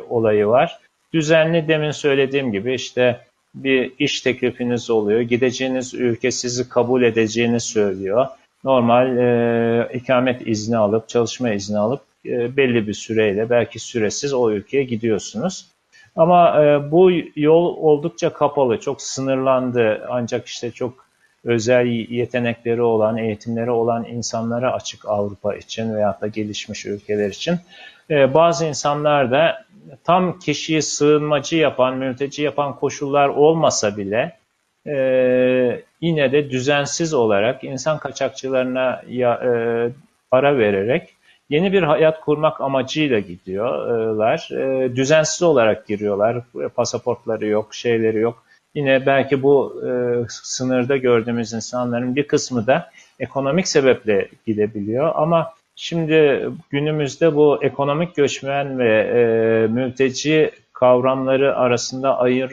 [0.09, 0.79] olayı var.
[1.15, 3.21] Düzenli demin söylediğim gibi işte
[3.55, 5.21] bir iş teklifiniz oluyor.
[5.21, 8.27] Gideceğiniz ülke sizi kabul edeceğini söylüyor.
[8.65, 14.51] Normal e, ikamet izni alıp, çalışma izni alıp e, belli bir süreyle belki süresiz o
[14.51, 15.67] ülkeye gidiyorsunuz.
[16.17, 20.07] Ama e, bu yol oldukça kapalı, çok sınırlandı.
[20.11, 21.07] Ancak işte çok
[21.45, 27.57] özel yetenekleri olan, eğitimleri olan insanlara açık Avrupa için veyahut da gelişmiş ülkeler için.
[28.11, 29.65] Ee, bazı insanlar da
[30.05, 34.37] tam kişiyi sığınmacı yapan, mülteci yapan koşullar olmasa bile
[34.87, 39.51] e, yine de düzensiz olarak insan kaçakçılarına ya, e,
[40.31, 41.09] para vererek
[41.51, 44.49] yeni bir hayat kurmak amacıyla gidiyorlar.
[44.53, 46.37] E, düzensiz olarak giriyorlar.
[46.75, 48.45] Pasaportları yok, şeyleri yok.
[48.75, 49.91] Yine belki bu e,
[50.29, 58.79] sınırda gördüğümüz insanların bir kısmı da ekonomik sebeple gidebiliyor ama şimdi günümüzde bu ekonomik göçmen
[58.79, 62.53] ve e, mülteci kavramları arasında ayır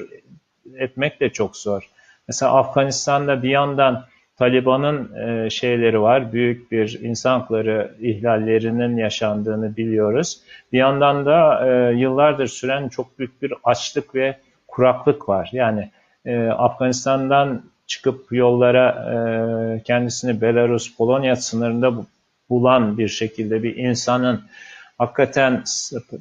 [0.76, 1.90] etmek de çok zor.
[2.30, 4.06] Mesela Afganistan'da bir yandan
[4.38, 10.42] Taliban'ın e, şeyleri var, büyük bir insan hakları ihlallerinin yaşandığını biliyoruz.
[10.74, 14.38] Bir yandan da e, yıllardır süren çok büyük bir açlık ve
[14.68, 15.50] kuraklık var.
[15.52, 15.92] Yani
[16.26, 21.94] e, Afganistan'dan çıkıp yollara e, kendisini Belarus, Polonya sınırında
[22.50, 24.42] bulan bir şekilde bir insanın
[24.98, 25.64] hakikaten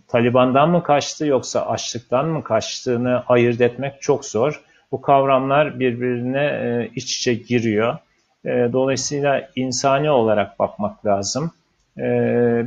[0.09, 4.68] Taliban'dan mı kaçtı yoksa açlıktan mı kaçtığını ayırt etmek çok zor.
[4.93, 7.97] Bu kavramlar birbirine e, iç içe giriyor.
[8.45, 11.51] E, dolayısıyla insani olarak bakmak lazım.
[11.99, 12.05] E,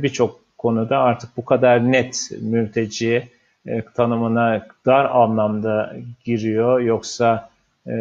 [0.02, 3.28] Birçok konuda artık bu kadar net mülteci,
[3.66, 7.50] e, tanımına dar anlamda giriyor yoksa
[7.86, 7.92] e,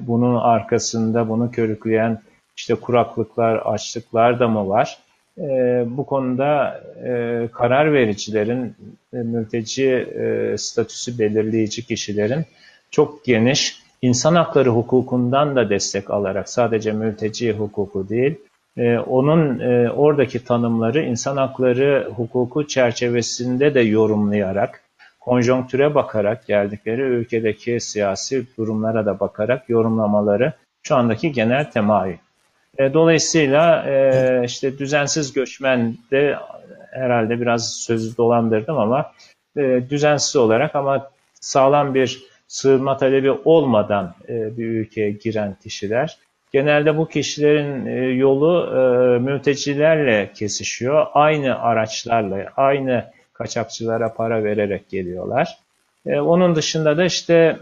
[0.00, 2.20] bunun arkasında bunu körükleyen
[2.56, 4.98] işte kuraklıklar, açlıklar da mı var?
[5.38, 5.42] E,
[5.86, 8.76] bu konuda e, karar vericilerin,
[9.12, 12.44] e, mülteci e, statüsü belirleyici kişilerin
[12.90, 18.34] çok geniş insan hakları hukukundan da destek alarak sadece mülteci hukuku değil,
[18.76, 24.82] e, onun e, oradaki tanımları insan hakları hukuku çerçevesinde de yorumlayarak,
[25.20, 32.16] konjonktüre bakarak, geldikleri ülkedeki siyasi durumlara da bakarak yorumlamaları şu andaki genel temayül.
[32.78, 33.84] E, dolayısıyla
[34.44, 36.36] işte düzensiz göçmen de
[36.90, 39.12] herhalde biraz sözü dolandırdım ama
[39.90, 46.18] düzensiz olarak ama sağlam bir sığınma talebi olmadan e, bir ülkeye giren kişiler.
[46.52, 51.06] Genelde bu kişilerin e, yolu e, mültecilerle kesişiyor.
[51.14, 55.58] Aynı araçlarla, aynı kaçakçılara para vererek geliyorlar.
[56.06, 57.56] E, onun dışında da işte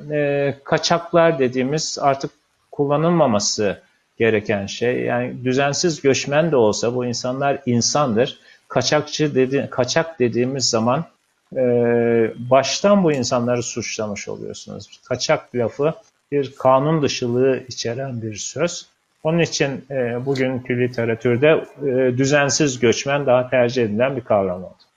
[0.64, 2.31] kaçaklar dediğimiz artık
[2.72, 3.79] kullanılmaması
[4.18, 5.01] gereken şey.
[5.01, 8.38] Yani düzensiz göçmen de olsa bu insanlar insandır.
[8.68, 11.05] Kaçakçı dedi, kaçak dediğimiz zaman
[11.57, 11.63] e,
[12.51, 15.01] baştan bu insanları suçlamış oluyorsunuz.
[15.05, 15.95] Kaçak lafı
[16.33, 18.87] bir kanun dışılığı içeren bir söz.
[19.23, 24.88] Onun için e, bugünkü literatürde e, düzensiz göçmen daha tercih edilen bir kavram oldu.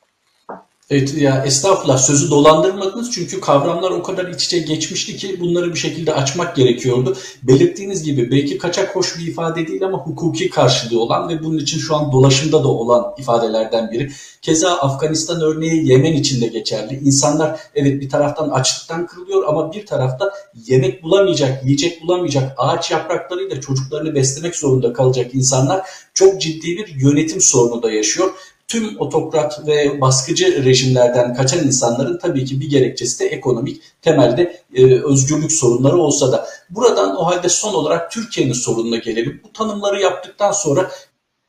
[0.91, 5.79] Evet ya estağfurullah sözü dolandırmadınız çünkü kavramlar o kadar iç içe geçmişti ki bunları bir
[5.79, 7.17] şekilde açmak gerekiyordu.
[7.43, 11.79] Belirttiğiniz gibi belki kaçak hoş bir ifade değil ama hukuki karşılığı olan ve bunun için
[11.79, 14.11] şu an dolaşımda da olan ifadelerden biri.
[14.41, 16.99] Keza Afganistan örneği Yemen için de geçerli.
[17.03, 20.33] İnsanlar evet bir taraftan açlıktan kırılıyor ama bir tarafta
[20.67, 25.81] yemek bulamayacak, yiyecek bulamayacak, ağaç yapraklarıyla çocuklarını beslemek zorunda kalacak insanlar
[26.13, 28.31] çok ciddi bir yönetim sorunu da yaşıyor
[28.71, 35.01] tüm otokrat ve baskıcı rejimlerden kaçan insanların tabii ki bir gerekçesi de ekonomik temelde e,
[35.01, 39.41] özgürlük sorunları olsa da buradan o halde son olarak Türkiye'nin sorununa gelelim.
[39.43, 40.91] Bu tanımları yaptıktan sonra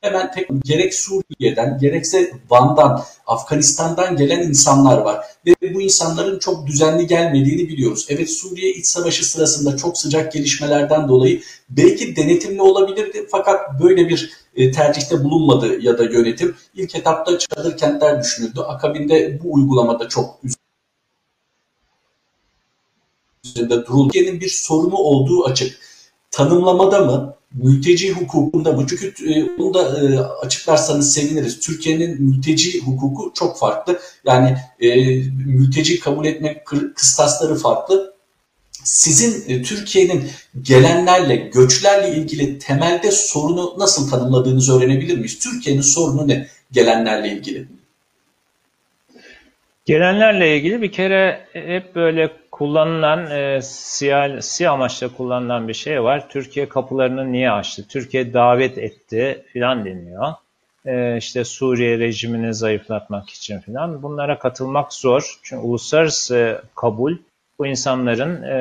[0.02, 5.26] hemen tek gerek Suriye'den gerekse Van'dan, Afganistan'dan gelen insanlar var.
[5.46, 8.06] Ve bu insanların çok düzenli gelmediğini biliyoruz.
[8.08, 14.32] Evet Suriye iç savaşı sırasında çok sıcak gelişmelerden dolayı belki denetimli olabilirdi fakat böyle bir
[14.56, 16.56] e, tercihte bulunmadı ya da yönetim.
[16.74, 18.60] İlk etapta çadır kentler düşünüldü.
[18.60, 20.40] Akabinde bu uygulamada çok
[23.44, 24.12] üzerinde duruldu.
[24.14, 25.78] Bir sorunu olduğu açık.
[26.30, 28.86] Tanımlamada mı, mülteci hukukunda mı?
[28.88, 31.60] Çünkü e, bunu da e, açıklarsanız seviniriz.
[31.60, 34.00] Türkiye'nin mülteci hukuku çok farklı.
[34.26, 38.12] Yani e, mülteci kabul etme kıstasları farklı.
[38.84, 40.30] Sizin Türkiye'nin
[40.62, 45.38] gelenlerle, göçlerle ilgili temelde sorunu nasıl tanımladığınızı öğrenebilir miyiz?
[45.38, 47.66] Türkiye'nin sorunu ne gelenlerle ilgili?
[49.84, 56.28] Gelenlerle ilgili bir kere hep böyle kullanılan e, siyasi amaçla kullanılan bir şey var.
[56.28, 57.88] Türkiye kapılarını niye açtı?
[57.88, 60.32] Türkiye davet etti filan deniyor.
[60.86, 64.02] E, işte Suriye rejimini zayıflatmak için filan.
[64.02, 65.38] Bunlara katılmak zor.
[65.42, 67.16] Çünkü uluslararası kabul
[67.58, 68.56] bu insanların e,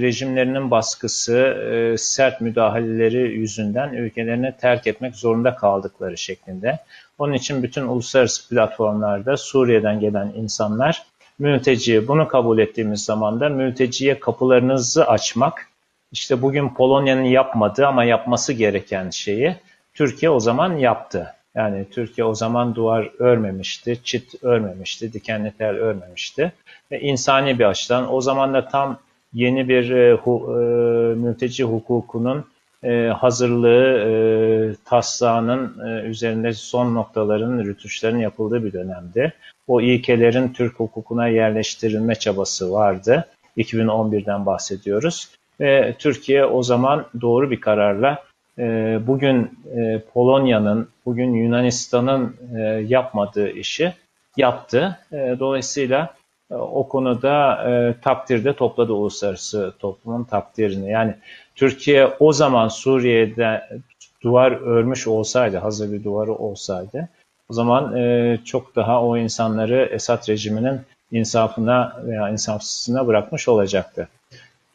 [0.00, 6.78] rejimlerinin baskısı, e, sert müdahaleleri yüzünden ülkelerine terk etmek zorunda kaldıkları şeklinde.
[7.18, 11.06] Onun için bütün uluslararası platformlarda Suriye'den gelen insanlar
[11.38, 15.68] mülteci, bunu kabul ettiğimiz zaman da mülteciye kapılarınızı açmak,
[16.12, 19.56] işte bugün Polonya'nın yapmadığı ama yapması gereken şeyi
[19.94, 21.34] Türkiye o zaman yaptı.
[21.54, 26.52] Yani Türkiye o zaman duvar örmemişti, çit örmemişti, dikenli tel örmemişti.
[26.92, 28.98] Ve insani bir açıdan o zaman da tam
[29.32, 30.58] yeni bir e, hu, e,
[31.14, 32.44] mülteci hukukunun
[32.82, 34.10] e, hazırlığı, e,
[34.84, 39.32] taslağının e, üzerinde son noktaların, rütuşların yapıldığı bir dönemdi.
[39.68, 43.28] O ilkelerin Türk hukukuna yerleştirilme çabası vardı.
[43.56, 45.28] 2011'den bahsediyoruz.
[45.60, 48.22] Ve Türkiye o zaman doğru bir kararla
[48.58, 53.92] e, bugün e, Polonya'nın, bugün Yunanistan'ın e, yapmadığı işi
[54.36, 54.98] yaptı.
[55.12, 56.14] E, dolayısıyla
[56.50, 60.90] e, o konuda e, takdirde topladı uluslararası toplumun takdirini.
[60.90, 61.14] Yani
[61.58, 63.68] Türkiye o zaman Suriye'de
[64.22, 67.08] duvar örmüş olsaydı, hazır bir duvarı olsaydı,
[67.50, 70.80] o zaman e, çok daha o insanları Esad rejiminin
[71.12, 74.08] insafına veya insafsızlığına bırakmış olacaktı.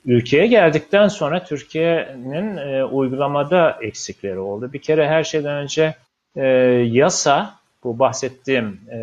[0.06, 4.74] Ülkeye geldikten sonra Türkiye'nin e, uygulamada eksikleri oldu.
[4.74, 5.96] Bir kere her şeyden önce
[6.36, 6.46] e,
[6.92, 8.98] yasa, bu bahsettiğim e,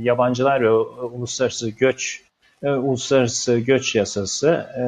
[0.00, 2.22] yabancılar ve uluslararası göç
[2.62, 4.84] e, uluslararası göç yasası e,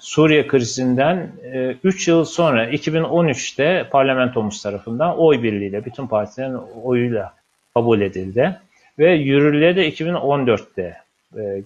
[0.00, 1.32] Suriye krizinden
[1.84, 7.34] 3 yıl sonra 2013'te parlamentomuz tarafından oy birliğiyle, bütün partilerin oyuyla
[7.74, 8.60] kabul edildi.
[8.98, 10.96] Ve yürürlüğe de 2014'te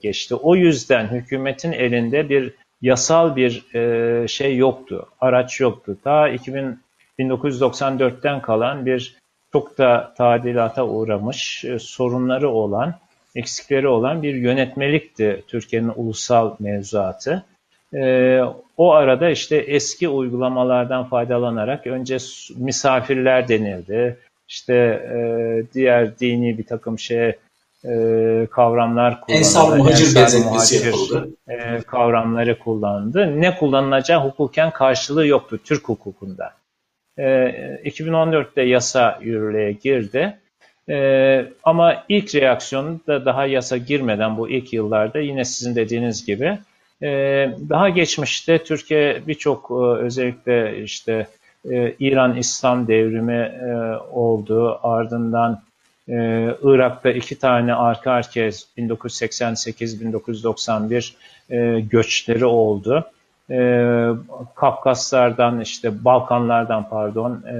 [0.02, 0.35] geçti.
[0.35, 3.64] O yüzden hükümetin elinde bir yasal bir
[4.28, 5.96] şey yoktu, araç yoktu.
[6.04, 6.78] Ta 2000,
[7.18, 9.16] 1994'ten kalan bir
[9.53, 12.94] çok da tadilata uğramış, sorunları olan
[13.37, 17.45] eksikleri olan bir yönetmelikti Türkiye'nin ulusal mevzuatı.
[17.95, 18.41] E,
[18.76, 22.18] o arada işte eski uygulamalardan faydalanarak önce
[22.57, 24.16] misafirler denildi.
[24.49, 25.18] İşte e,
[25.74, 27.32] diğer dini bir takım şey
[27.84, 29.39] e, kavramlar kullanıldı.
[29.39, 31.28] Ensar muhacir benzetmesi yapıldı.
[31.49, 33.41] E, kavramları kullandı.
[33.41, 36.53] Ne kullanılacağı hukuken karşılığı yoktu Türk hukukunda.
[37.18, 37.24] E,
[37.84, 40.39] 2014'te yasa yürürlüğe girdi
[40.89, 46.59] E, ama ilk reaksiyonu da daha yasa girmeden bu ilk yıllarda yine sizin dediğiniz gibi
[47.03, 47.09] e,
[47.68, 51.26] daha geçmişte Türkiye birçok e, özellikle işte
[51.70, 53.74] e, İran İslam devrimi e,
[54.12, 54.80] oldu.
[54.82, 55.62] Ardından
[56.09, 56.14] e,
[56.62, 61.12] Irak'ta iki tane arka arkaya 1988-1991
[61.51, 63.11] e, göçleri oldu.
[63.51, 64.09] E,
[64.55, 67.57] Kafkaslardan işte Balkanlardan pardon e,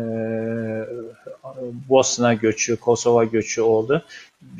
[1.89, 4.03] Bosna göçü, Kosova göçü oldu.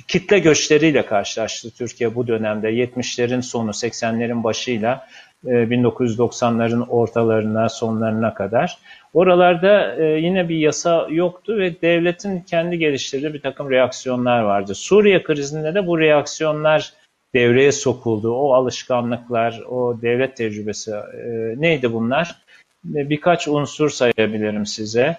[0.09, 5.07] Kitle göçleriyle karşılaştı Türkiye bu dönemde 70'lerin sonu 80'lerin başıyla
[5.45, 8.79] 1990'ların e, ortalarına sonlarına kadar.
[9.15, 14.75] Oralarda yine bir yasa yoktu ve devletin kendi geliştirdiği bir takım reaksiyonlar vardı.
[14.75, 16.93] Suriye krizinde de bu reaksiyonlar
[17.37, 18.35] devreye sokuldu.
[18.35, 22.37] O alışkanlıklar, o devlet tecrübesi e, neydi bunlar?
[22.85, 25.17] Birkaç unsur sayabilirim size.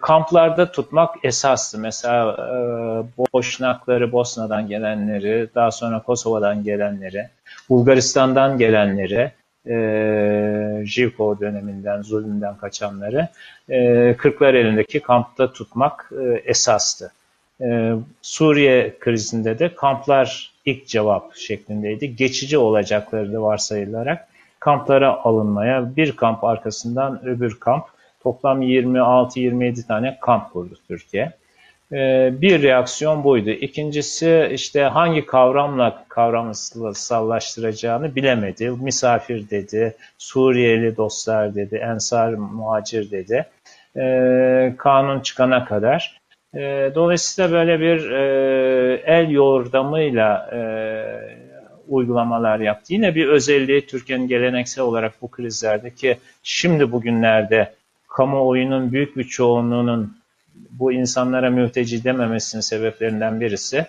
[0.00, 1.78] Kamplarda tutmak esastı.
[1.78, 2.36] Mesela
[3.34, 7.28] Boşnakları, Bosna'dan gelenleri, daha sonra Kosova'dan gelenleri,
[7.68, 9.32] Bulgaristan'dan gelenleri,
[9.66, 13.28] e, Jivko döneminden, zulümden kaçanları
[13.68, 17.12] e, Kırklar elindeki kampta tutmak e, esastı.
[17.60, 17.92] E,
[18.22, 22.16] Suriye krizinde de kamplar ilk cevap şeklindeydi.
[22.16, 24.28] Geçici olacakları da varsayılarak
[24.60, 27.84] kamplara alınmaya bir kamp arkasından öbür kamp
[28.22, 31.32] toplam 26-27 tane kamp kurdu Türkiye.
[31.92, 33.50] Ee, bir reaksiyon buydu.
[33.50, 38.70] İkincisi işte hangi kavramla kavramsallaştıracağını bilemedi.
[38.70, 43.46] Misafir dedi, Suriyeli dostlar dedi, ensar muhacir dedi.
[43.96, 46.17] Ee, kanun çıkana kadar.
[46.54, 50.58] Ee, dolayısıyla böyle bir e, el yordamıyla e,
[51.88, 52.92] uygulamalar yaptı.
[52.92, 57.72] Yine bir özelliği Türkiye'nin geleneksel olarak bu krizlerde ki şimdi bugünlerde
[58.08, 60.18] kamuoyunun büyük bir çoğunluğunun
[60.70, 63.86] bu insanlara mülteci dememesinin sebeplerinden birisi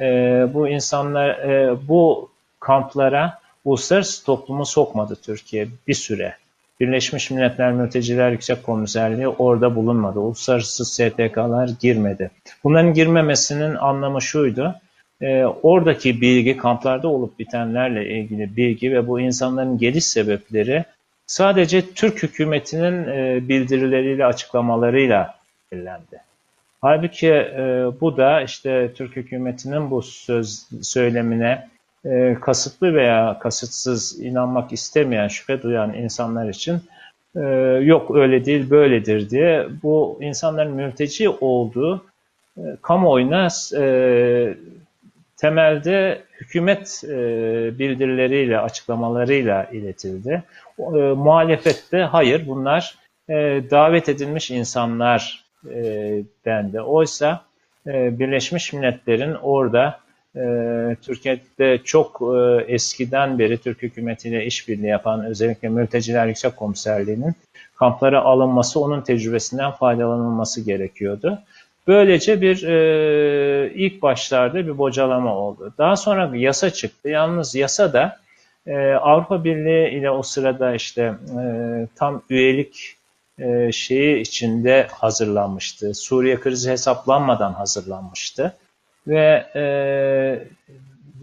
[0.00, 0.06] e,
[0.54, 2.30] bu insanlar e, bu
[2.60, 6.36] kamplara uluslararası toplumu sokmadı Türkiye bir süre.
[6.80, 10.18] Birleşmiş Milletler Mülteciler Yüksek Komiserliği orada bulunmadı.
[10.18, 12.30] Uluslararası STK'lar girmedi.
[12.64, 14.74] Bunların girmemesinin anlamı şuydu.
[15.20, 20.84] E, oradaki bilgi, kamplarda olup bitenlerle ilgili bilgi ve bu insanların geliş sebepleri
[21.26, 25.34] sadece Türk hükümetinin e, bildirileriyle, açıklamalarıyla
[25.72, 26.20] belirlendi.
[26.80, 31.68] Halbuki e, bu da işte Türk hükümetinin bu söz söylemine
[32.04, 36.80] e, kasıtlı veya kasıtsız inanmak istemeyen, şüphe duyan insanlar için
[37.36, 37.40] e,
[37.82, 42.04] yok öyle değil böyledir diye bu insanların mülteci olduğu
[42.58, 44.54] e, kamuoyuna e,
[45.36, 47.08] temelde hükümet e,
[47.78, 50.42] bildirileriyle, açıklamalarıyla iletildi.
[50.78, 52.94] E, muhalefette hayır bunlar
[53.28, 53.34] e,
[53.70, 55.82] davet edilmiş insanlar e,
[56.44, 56.80] dendi.
[56.80, 57.44] Oysa
[57.86, 60.00] e, Birleşmiş Milletler'in orada
[60.36, 67.34] e, Türkiye'de çok e, eskiden beri Türk hükümetiyle işbirliği yapan özellikle Mülteciler Yüksek Komiserliği'nin
[67.76, 71.38] kamplara alınması, onun tecrübesinden faydalanılması gerekiyordu.
[71.86, 75.74] Böylece bir e, ilk başlarda bir bocalama oldu.
[75.78, 77.08] Daha sonra bir yasa çıktı.
[77.08, 78.20] Yalnız yasa da
[78.66, 81.14] e, Avrupa Birliği ile o sırada işte
[81.96, 82.96] tam üyelik
[83.72, 85.94] şeyi içinde hazırlanmıştı.
[85.94, 88.54] Suriye krizi hesaplanmadan hazırlanmıştı.
[89.06, 89.64] Ve e,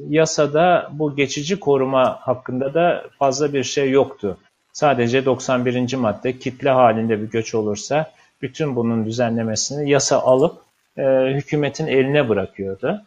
[0.09, 4.37] yasada bu geçici koruma hakkında da fazla bir şey yoktu.
[4.73, 5.93] Sadece 91.
[5.93, 8.11] madde kitle halinde bir göç olursa
[8.41, 10.57] bütün bunun düzenlemesini yasa alıp
[10.97, 11.03] e,
[11.33, 13.01] hükümetin eline bırakıyordu.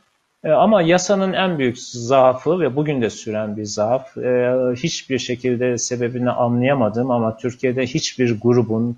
[0.44, 5.78] E, ama yasanın en büyük zaafı ve bugün de süren bir zaaf, e, hiçbir şekilde
[5.78, 8.96] sebebini anlayamadım ama Türkiye'de hiçbir grubun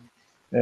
[0.53, 0.59] e,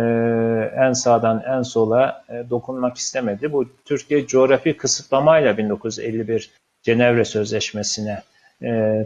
[0.76, 3.52] en sağdan en sola dokunmak istemedi.
[3.52, 6.50] Bu Türkiye coğrafi kısıtlamayla 1951
[6.82, 8.22] Cenevre Sözleşmesi'ne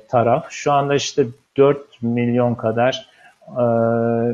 [0.08, 0.46] taraf.
[0.50, 1.26] Şu anda işte
[1.56, 3.08] 4 milyon kadar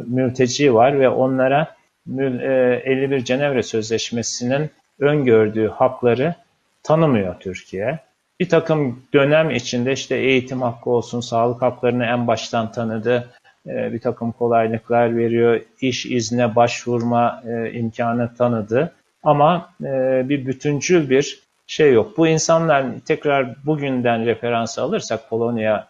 [0.06, 1.76] mülteci var ve onlara
[2.08, 4.70] 51 Cenevre Sözleşmesi'nin
[5.00, 6.34] öngördüğü hakları
[6.82, 7.98] tanımıyor Türkiye.
[8.40, 14.00] Bir takım dönem içinde işte eğitim hakkı olsun, sağlık haklarını en baştan tanıdı, e, bir
[14.00, 18.92] takım kolaylıklar veriyor, iş izne başvurma e, imkanı tanıdı.
[19.22, 22.18] Ama e, bir bütüncül bir şey yok.
[22.18, 25.86] Bu insanlar tekrar bugünden referans alırsak Polonya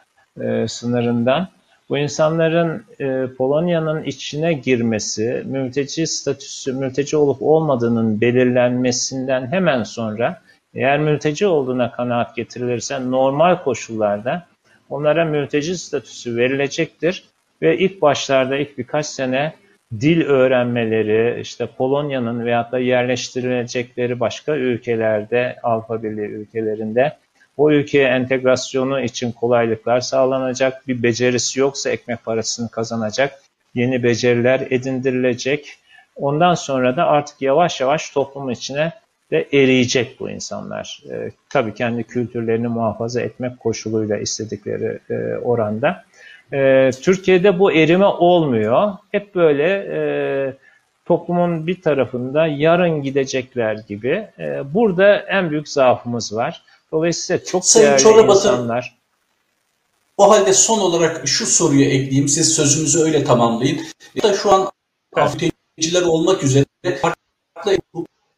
[0.67, 1.49] sınırından,
[1.89, 2.85] bu insanların
[3.39, 10.41] Polonya'nın içine girmesi, mülteci statüsü, mülteci olup olmadığının belirlenmesinden hemen sonra
[10.75, 14.47] eğer mülteci olduğuna kanaat getirilirse normal koşullarda
[14.91, 17.30] onlara mülteci statüsü verilecektir
[17.63, 19.53] ve ilk başlarda ilk birkaç sene
[20.01, 27.17] dil öğrenmeleri, işte Polonya'nın veyahut da yerleştirilecekleri başka ülkelerde, Avrupa Birliği ülkelerinde
[27.57, 30.89] o ülkeye entegrasyonu için kolaylıklar sağlanacak.
[30.89, 33.43] Bir becerisi yoksa ekmek parasını kazanacak.
[33.75, 35.79] Yeni beceriler edindirilecek.
[36.17, 38.93] Ondan sonra da artık yavaş yavaş toplumun içine
[39.31, 41.03] de eriyecek bu insanlar.
[41.11, 46.05] E, tabii kendi kültürlerini muhafaza etmek koşuluyla istedikleri e, oranda.
[46.53, 48.93] E, Türkiye'de bu erime olmuyor.
[49.13, 50.01] Hep böyle e,
[51.07, 54.29] toplumun bir tarafında yarın gidecekler gibi.
[54.39, 56.63] E, burada en büyük zaafımız var.
[56.93, 58.97] Dolayısıyla çok Sayın değerli Çorabatı, insanlar.
[60.17, 62.29] O halde son olarak şu soruyu ekleyeyim.
[62.29, 63.81] Siz sözünüzü öyle tamamlayın.
[64.15, 64.71] Ya da şu an
[65.77, 66.65] mülteciler olmak üzere
[67.03, 67.79] farklı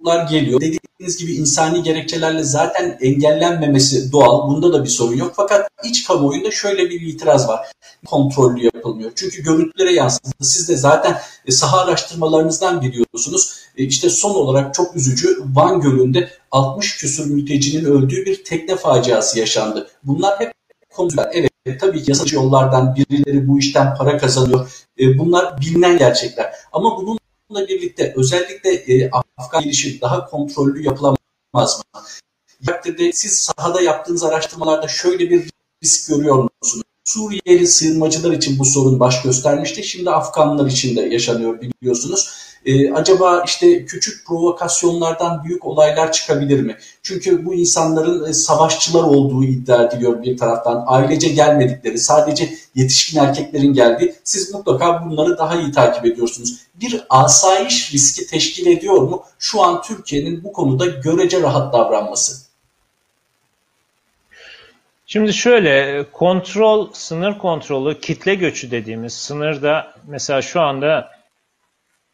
[0.02, 0.60] gruplar geliyor.
[0.60, 4.48] Dediğiniz gibi insani gerekçelerle zaten engellenmemesi doğal.
[4.48, 5.32] Bunda da bir sorun yok.
[5.36, 7.66] Fakat iç kamuoyunda şöyle bir itiraz var.
[8.06, 9.12] Kontrollü yapılmıyor.
[9.14, 10.28] Çünkü görüntülere yansıdı.
[10.40, 13.54] Siz de zaten e, saha araştırmalarınızdan biliyorsunuz.
[13.76, 19.38] E, İşte son olarak çok üzücü Van Gölü'nde 60 küsur mültecinin öldüğü bir tekne faciası
[19.38, 19.88] yaşandı.
[20.04, 20.52] Bunlar hep
[20.94, 21.30] konular.
[21.32, 24.84] Evet tabii ki yasal yollardan birileri bu işten para kazanıyor.
[25.00, 26.52] E, bunlar bilinen gerçekler.
[26.72, 26.96] Ama
[27.52, 31.18] bununla birlikte özellikle e, Afgan gelişi daha kontrollü yapılamaz
[31.54, 32.02] mı?
[32.66, 35.50] Takdirde siz sahada yaptığınız araştırmalarda şöyle bir
[35.84, 36.84] risk görüyor musunuz?
[37.04, 39.84] Suriyeli sığınmacılar için bu sorun baş göstermişti.
[39.84, 42.30] Şimdi Afganlar için de yaşanıyor biliyorsunuz.
[42.66, 46.76] Ee, acaba işte küçük provokasyonlardan büyük olaylar çıkabilir mi?
[47.02, 50.84] Çünkü bu insanların e, savaşçılar olduğu iddia ediliyor bir taraftan.
[50.86, 54.14] Ailece gelmedikleri, sadece yetişkin erkeklerin geldiği.
[54.24, 56.58] Siz mutlaka bunları daha iyi takip ediyorsunuz.
[56.74, 59.24] Bir asayiş riski teşkil ediyor mu?
[59.38, 62.52] Şu an Türkiye'nin bu konuda görece rahat davranması.
[65.06, 71.21] Şimdi şöyle kontrol, sınır kontrolü, kitle göçü dediğimiz sınırda mesela şu anda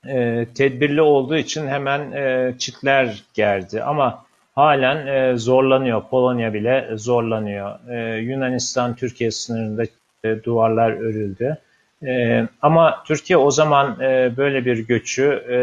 [0.06, 4.24] e, tedbirli olduğu için hemen e, çitler gerdi ama
[4.54, 6.02] halen e, zorlanıyor.
[6.10, 7.90] Polonya bile zorlanıyor.
[7.90, 9.84] E, Yunanistan Türkiye sınırında
[10.24, 11.58] e, duvarlar örüldü.
[12.06, 15.56] E, ama Türkiye o zaman e, böyle bir göçü e,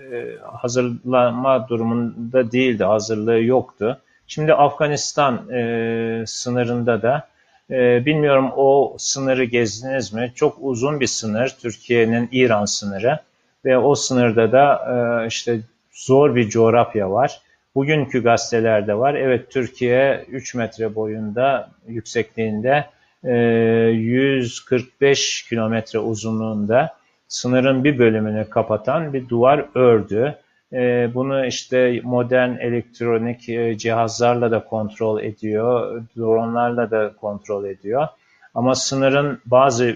[0.00, 4.00] e, hazırlama durumunda değildi, hazırlığı yoktu.
[4.26, 7.28] Şimdi Afganistan e, sınırında da
[7.70, 10.32] e, bilmiyorum o sınırı gezdiniz mi?
[10.34, 13.18] Çok uzun bir sınır, Türkiye'nin İran sınırı
[13.64, 15.60] ve o sınırda da e, işte
[15.92, 17.40] zor bir coğrafya var.
[17.74, 19.14] Bugünkü gazetelerde var.
[19.14, 22.84] Evet Türkiye 3 metre boyunda yüksekliğinde
[23.24, 26.96] e, 145 kilometre uzunluğunda
[27.28, 30.38] sınırın bir bölümünü kapatan bir duvar ördü.
[30.72, 38.08] E, bunu işte modern elektronik e, cihazlarla da kontrol ediyor, dronlarla da kontrol ediyor.
[38.54, 39.94] Ama sınırın bazı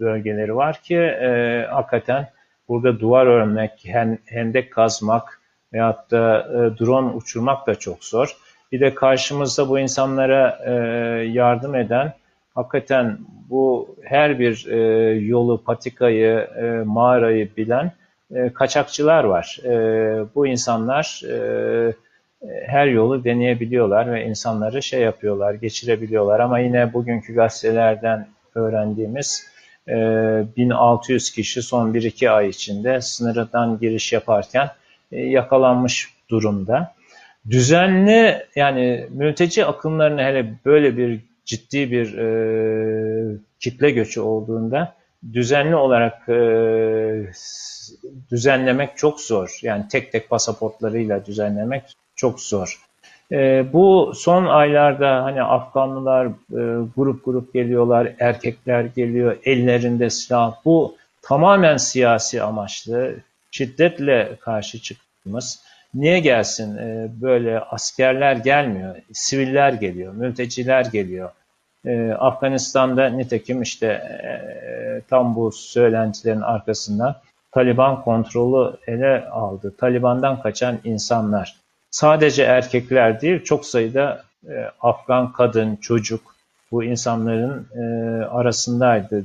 [0.00, 2.28] bölgeleri var ki e, hakikaten
[2.68, 3.86] burada duvar örmek,
[4.26, 5.40] hendek kazmak
[5.72, 8.36] veyahut da e, drone uçurmak da çok zor.
[8.72, 10.72] Bir de karşımızda bu insanlara e,
[11.28, 12.12] yardım eden,
[12.54, 13.18] hakikaten
[13.50, 14.78] bu her bir e,
[15.14, 16.48] yolu, patikayı,
[16.86, 17.92] mağarayı bilen
[18.54, 19.58] kaçakçılar var.
[20.34, 21.22] Bu insanlar
[22.66, 26.40] her yolu deneyebiliyorlar ve insanları şey yapıyorlar, geçirebiliyorlar.
[26.40, 29.53] Ama yine bugünkü gazetelerden öğrendiğimiz
[29.86, 34.70] 1600 kişi son 1-2 ay içinde sınırdan giriş yaparken
[35.10, 36.94] yakalanmış durumda.
[37.50, 44.94] Düzenli yani mülteci akımlarını hele böyle bir ciddi bir e, kitle göçü olduğunda
[45.32, 46.36] düzenli olarak e,
[48.30, 49.58] düzenlemek çok zor.
[49.62, 52.80] Yani tek tek pasaportlarıyla düzenlemek çok zor.
[53.32, 56.32] E, bu son aylarda hani Afganlılar e,
[56.96, 60.54] grup grup geliyorlar, erkekler geliyor, ellerinde silah.
[60.64, 63.14] Bu tamamen siyasi amaçlı,
[63.50, 65.60] şiddetle karşı çıktığımız.
[65.94, 66.76] Niye gelsin?
[66.76, 71.30] E, böyle askerler gelmiyor, siviller geliyor, mülteciler geliyor.
[71.86, 74.30] E, Afganistan'da nitekim işte e,
[75.10, 77.22] tam bu söylentilerin arkasında
[77.52, 79.74] Taliban kontrolü ele aldı.
[79.78, 81.63] Taliban'dan kaçan insanlar
[81.94, 86.34] sadece erkekler değil çok sayıda e, Afgan kadın, çocuk
[86.72, 87.84] bu insanların e,
[88.24, 89.24] arasındaydı.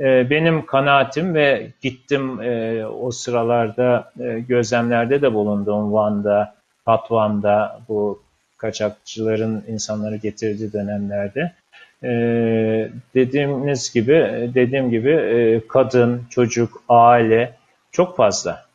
[0.00, 6.54] E, benim kanaatim ve gittim e, o sıralarda e, gözlemlerde de bulundum Van'da,
[6.84, 8.22] Patvan'da bu
[8.56, 11.52] kaçakçıların insanları getirdiği dönemlerde.
[12.02, 12.10] E,
[13.14, 17.54] dediğimiz gibi, dediğim gibi e, kadın, çocuk, aile
[17.92, 18.65] çok fazla.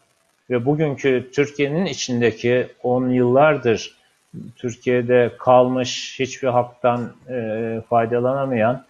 [0.51, 3.95] Ve bugünkü Türkiye'nin içindeki on yıllardır
[4.55, 8.83] Türkiye'de kalmış, hiçbir haktan e, faydalanamayan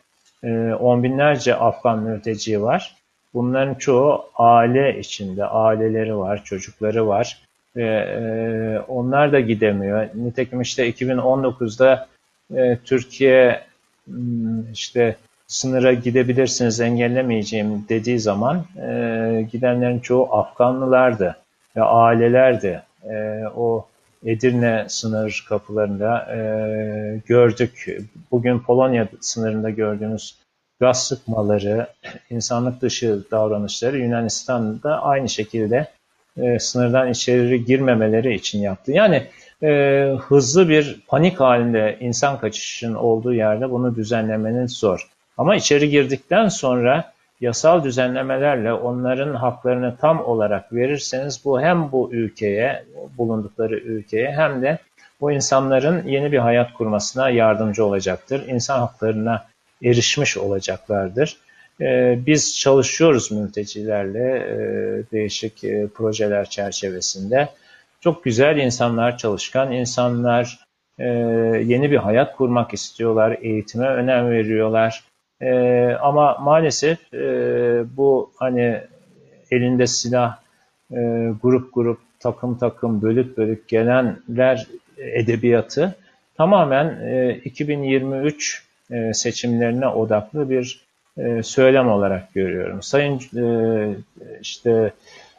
[0.43, 2.95] e, on binlerce Afgan mülteci var.
[3.33, 7.41] Bunların çoğu aile içinde, aileleri var, çocukları var
[7.75, 10.07] ve e, onlar da gidemiyor.
[10.15, 12.07] Nitekim işte 2019'da
[12.55, 13.61] e, Türkiye
[14.05, 15.15] hmm, işte
[15.47, 21.37] sınıra gidebilirsiniz engellemeyeceğim dediği zaman e, gidenlerin çoğu Afganlılardı
[21.75, 22.83] ve ailelerdi.
[23.03, 23.87] E, o
[24.25, 26.41] Edirne sınır kapılarında e,
[27.25, 27.99] gördük.
[28.31, 30.35] Bugün Polonya sınırında gördüğünüz
[30.79, 31.87] gaz sıkmaları,
[32.29, 35.87] insanlık dışı davranışları Yunanistan'da aynı şekilde
[36.37, 38.91] e, sınırdan içeri girmemeleri için yaptı.
[38.91, 39.27] Yani
[39.63, 39.69] e,
[40.27, 45.09] hızlı bir panik halinde insan kaçışının olduğu yerde bunu düzenlemenin zor.
[45.37, 52.85] Ama içeri girdikten sonra yasal düzenlemelerle onların haklarını tam olarak verirseniz bu hem bu ülkeye,
[53.17, 54.77] bulundukları ülkeye hem de
[55.21, 58.47] bu insanların yeni bir hayat kurmasına yardımcı olacaktır.
[58.47, 59.45] İnsan haklarına
[59.83, 61.37] erişmiş olacaklardır.
[61.81, 64.55] Ee, biz çalışıyoruz mültecilerle e,
[65.11, 67.49] değişik e, projeler çerçevesinde.
[68.01, 70.59] Çok güzel insanlar, çalışkan insanlar,
[70.99, 71.07] e,
[71.65, 75.03] yeni bir hayat kurmak istiyorlar, eğitime önem veriyorlar.
[76.01, 76.99] Ama maalesef
[77.97, 78.81] bu hani
[79.51, 80.37] elinde silah,
[81.41, 84.67] grup grup, takım takım, bölük bölük gelenler
[84.97, 85.95] edebiyatı
[86.37, 86.99] tamamen
[87.45, 88.63] 2023
[89.13, 90.81] seçimlerine odaklı bir
[91.17, 92.81] e, söylem olarak görüyorum.
[92.81, 93.45] Sayın e,
[94.41, 94.93] işte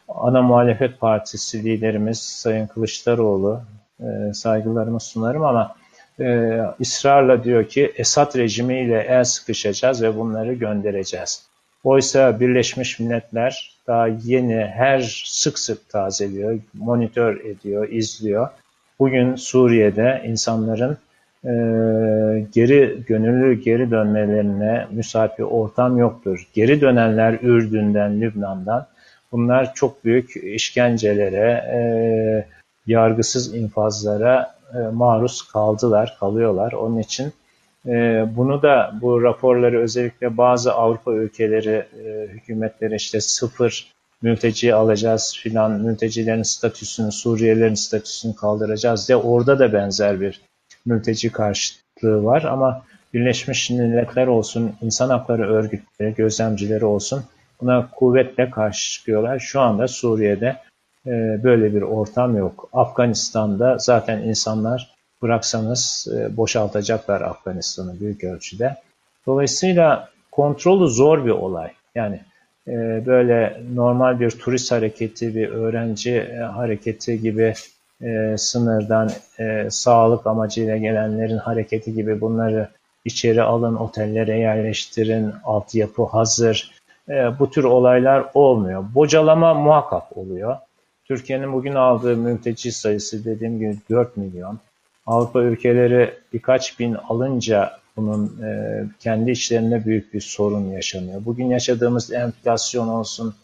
[0.09, 3.61] ana muhalefet partisi liderimiz Sayın Kılıçdaroğlu
[4.00, 5.74] e, saygılarımı sunarım ama
[6.22, 11.46] e, ısrarla diyor ki Esad rejimiyle el sıkışacağız ve bunları göndereceğiz.
[11.84, 18.48] Oysa Birleşmiş Milletler daha yeni her sık sık tazeliyor, monitör ediyor, izliyor.
[18.98, 20.98] Bugün Suriye'de insanların
[21.44, 21.52] e,
[22.52, 26.48] geri gönüllü geri dönmelerine müsait ortam yoktur.
[26.52, 28.86] Geri dönenler Ürdün'den, Lübnan'dan
[29.32, 31.80] bunlar çok büyük işkencelere, e,
[32.86, 36.72] yargısız infazlara maruz kaldılar, kalıyorlar.
[36.72, 37.32] Onun için
[37.86, 43.92] e, bunu da bu raporları özellikle bazı Avrupa ülkeleri e, hükümetleri işte sıfır
[44.22, 50.40] mülteci alacağız filan, mültecilerin statüsünü, Suriyelilerin statüsünü kaldıracağız diye orada da benzer bir
[50.86, 52.82] mülteci karşıtlığı var ama
[53.14, 57.24] Birleşmiş Milletler olsun, insan hakları örgütleri, gözlemcileri olsun
[57.60, 59.38] buna kuvvetle karşı çıkıyorlar.
[59.38, 60.56] Şu anda Suriye'de e,
[61.42, 62.68] böyle bir ortam yok.
[62.72, 64.92] Afganistan'da zaten insanlar
[65.22, 68.76] bıraksanız e, boşaltacaklar Afganistan'ı büyük ölçüde.
[69.26, 71.70] Dolayısıyla kontrolü zor bir olay.
[71.94, 72.20] Yani
[72.68, 72.72] e,
[73.07, 77.55] böyle normal bir turist hareketi, bir öğrenci e, hareketi gibi
[78.36, 79.11] sınırdan
[79.68, 82.68] sağlık amacıyla gelenlerin hareketi gibi bunları
[83.05, 86.72] içeri alın, otellere yerleştirin, altyapı hazır.
[87.38, 88.84] Bu tür olaylar olmuyor.
[88.94, 90.57] Bocalama muhakkak oluyor.
[91.16, 94.58] Türkiye'nin bugün aldığı mülteci sayısı dediğim gibi 4 milyon.
[95.06, 101.24] Avrupa ülkeleri birkaç bin alınca bunun e, kendi içlerinde büyük bir sorun yaşanıyor.
[101.24, 103.34] Bugün yaşadığımız enflasyon olsun,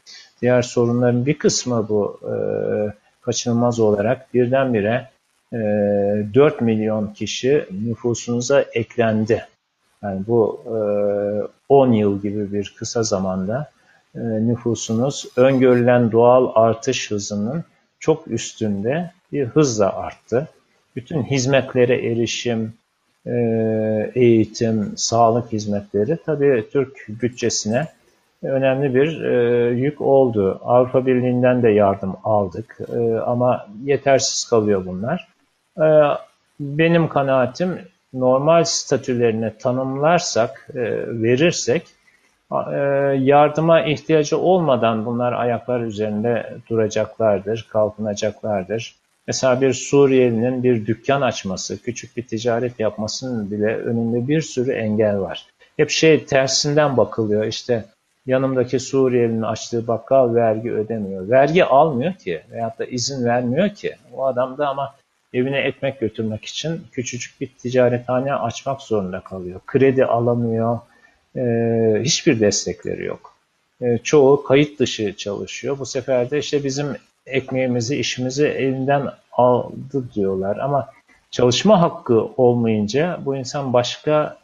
[0.42, 2.34] diğer sorunların bir kısmı bu e,
[3.20, 5.08] kaçınılmaz olarak birdenbire
[5.52, 5.56] e,
[6.34, 9.46] 4 milyon kişi nüfusunuza eklendi.
[10.02, 10.78] Yani bu e,
[11.68, 13.70] 10 yıl gibi bir kısa zamanda
[14.14, 17.64] nüfusunuz öngörülen doğal artış hızının
[18.00, 20.48] çok üstünde bir hızla arttı.
[20.96, 22.74] Bütün hizmetlere erişim,
[23.26, 23.32] e,
[24.14, 27.86] eğitim, sağlık hizmetleri tabii Türk bütçesine
[28.42, 30.61] önemli bir e, yük oldu.
[30.64, 35.28] Avrupa Birliği'nden de yardım aldık e, ama yetersiz kalıyor bunlar.
[35.78, 35.86] E,
[36.61, 37.78] benim kanaatim
[38.12, 40.80] normal statülerini tanımlarsak, e,
[41.22, 41.97] verirsek e,
[43.18, 48.94] yardıma ihtiyacı olmadan bunlar ayaklar üzerinde duracaklardır, kalkınacaklardır.
[49.26, 55.20] Mesela bir Suriyelinin bir dükkan açması, küçük bir ticaret yapmasının bile önünde bir sürü engel
[55.20, 55.46] var.
[55.76, 57.84] Hep şey tersinden bakılıyor işte
[58.26, 61.30] yanımdaki Suriyelinin açtığı bakkal vergi ödemiyor.
[61.30, 63.96] Vergi almıyor ki veyahut da izin vermiyor ki.
[64.14, 64.94] O adam da ama
[65.32, 69.61] evine ekmek götürmek için küçücük bir ticarethane açmak zorunda kalıyor.
[69.66, 70.78] Kredi alamıyor,
[71.39, 73.34] e, hiçbir destekleri yok.
[73.80, 75.78] E, çoğu kayıt dışı çalışıyor.
[75.78, 76.86] Bu sefer de işte bizim
[77.26, 80.57] ekmeğimizi, işimizi elinden aldı diyorlar.
[80.57, 80.89] Ama
[81.30, 84.39] çalışma hakkı olmayınca bu insan başka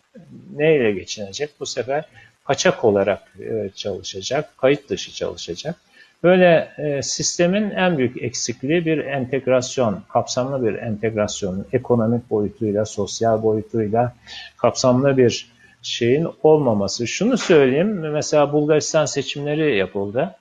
[0.57, 1.51] neyle geçinecek?
[1.61, 2.05] Bu sefer
[2.45, 5.77] kaçak olarak e, çalışacak, kayıt dışı çalışacak.
[6.23, 14.13] Böyle e, sistemin en büyük eksikliği bir entegrasyon, kapsamlı bir entegrasyon, ekonomik boyutuyla, sosyal boyutuyla
[14.57, 15.54] kapsamlı bir
[15.87, 17.07] şeyin olmaması.
[17.07, 20.35] Şunu söyleyeyim, mesela Bulgaristan seçimleri yapıldı.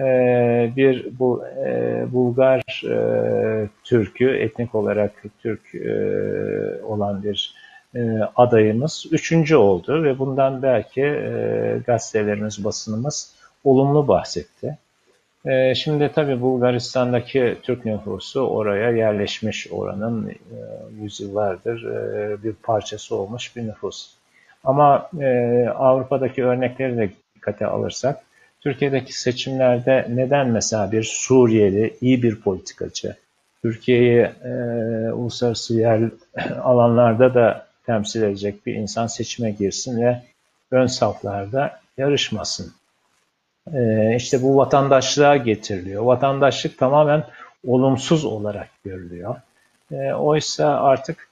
[0.00, 7.54] Ee, bir bu e, Bulgar e, Türk'ü etnik olarak Türk e, olan bir
[7.94, 8.00] e,
[8.36, 14.78] adayımız üçüncü oldu ve bundan belki e, gazetelerimiz, basınımız olumlu bahsetti.
[15.46, 20.34] E, şimdi tabii Bulgaristan'daki Türk nüfusu oraya yerleşmiş oranın e,
[21.02, 24.10] yüzyıllardır e, bir parçası olmuş bir nüfus.
[24.64, 28.20] Ama e, Avrupa'daki örnekleri de dikkate alırsak,
[28.60, 33.16] Türkiye'deki seçimlerde neden mesela bir Suriyeli iyi bir politikacı,
[33.62, 34.52] Türkiye'yi e,
[35.12, 36.00] uluslararası yer
[36.62, 40.22] alanlarda da temsil edecek bir insan seçime girsin ve
[40.70, 42.72] ön saflarda yarışmasın.
[43.72, 46.02] Ee, işte bu vatandaşlığa getiriliyor.
[46.02, 47.24] Vatandaşlık tamamen
[47.66, 49.36] olumsuz olarak görülüyor.
[49.92, 51.28] Ee, oysa artık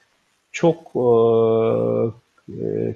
[0.52, 2.21] çok e, e,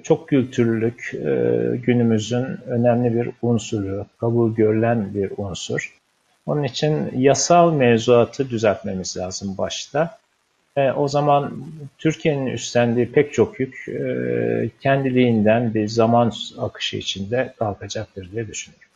[0.03, 5.97] çok kültürlülük e, günümüzün önemli bir unsuru, kabul görülen bir unsur.
[6.45, 10.17] Onun için yasal mevzuatı düzeltmemiz lazım başta.
[10.77, 11.53] E, o zaman
[11.97, 18.87] Türkiye'nin üstlendiği pek çok yük e, kendiliğinden bir zaman akışı içinde kalkacaktır diye düşünüyorum.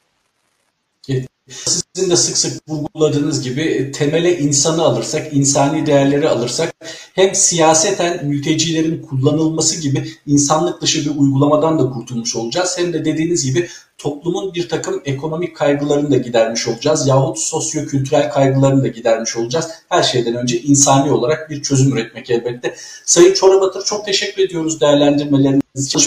[1.66, 6.74] Sizin de sık sık vurguladığınız gibi temele insanı alırsak, insani değerleri alırsak
[7.16, 12.76] hem siyaseten mültecilerin kullanılması gibi insanlık dışı bir uygulamadan da kurtulmuş olacağız.
[12.78, 17.08] Hem de dediğiniz gibi toplumun bir takım ekonomik kaygılarını da gidermiş olacağız.
[17.08, 19.70] Yahut sosyo-kültürel kaygılarını da gidermiş olacağız.
[19.90, 22.76] Her şeyden önce insani olarak bir çözüm üretmek elbette.
[23.06, 26.00] Sayın Çorabatır çok teşekkür ediyoruz değerlendirmeleriniz için.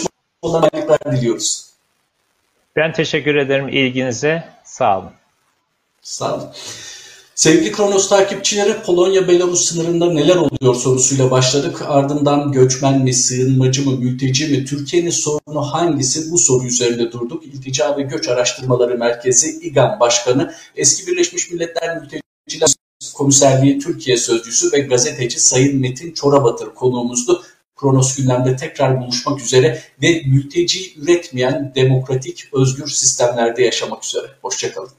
[0.43, 1.65] Çalışmalarına diliyoruz.
[2.75, 4.43] Ben teşekkür ederim ilginize.
[4.63, 5.11] Sağ olun.
[6.21, 6.43] Olun.
[7.35, 11.81] Sevgili Kronos takipçileri Polonya-Belarus sınırında neler oluyor sorusuyla başladık.
[11.87, 17.45] Ardından göçmen mi, sığınmacı mı, mülteci mi, Türkiye'nin sorunu hangisi bu soru üzerinde durduk.
[17.45, 22.69] İltica ve Göç Araştırmaları Merkezi İGAM Başkanı, eski Birleşmiş Milletler Mülteciler
[23.13, 27.43] Komiserliği Türkiye Sözcüsü ve gazeteci Sayın Metin Çorabatır konuğumuzdu.
[27.75, 34.27] Kronos gündemde tekrar buluşmak üzere ve mülteci üretmeyen demokratik, özgür sistemlerde yaşamak üzere.
[34.41, 34.89] Hoşçakalın.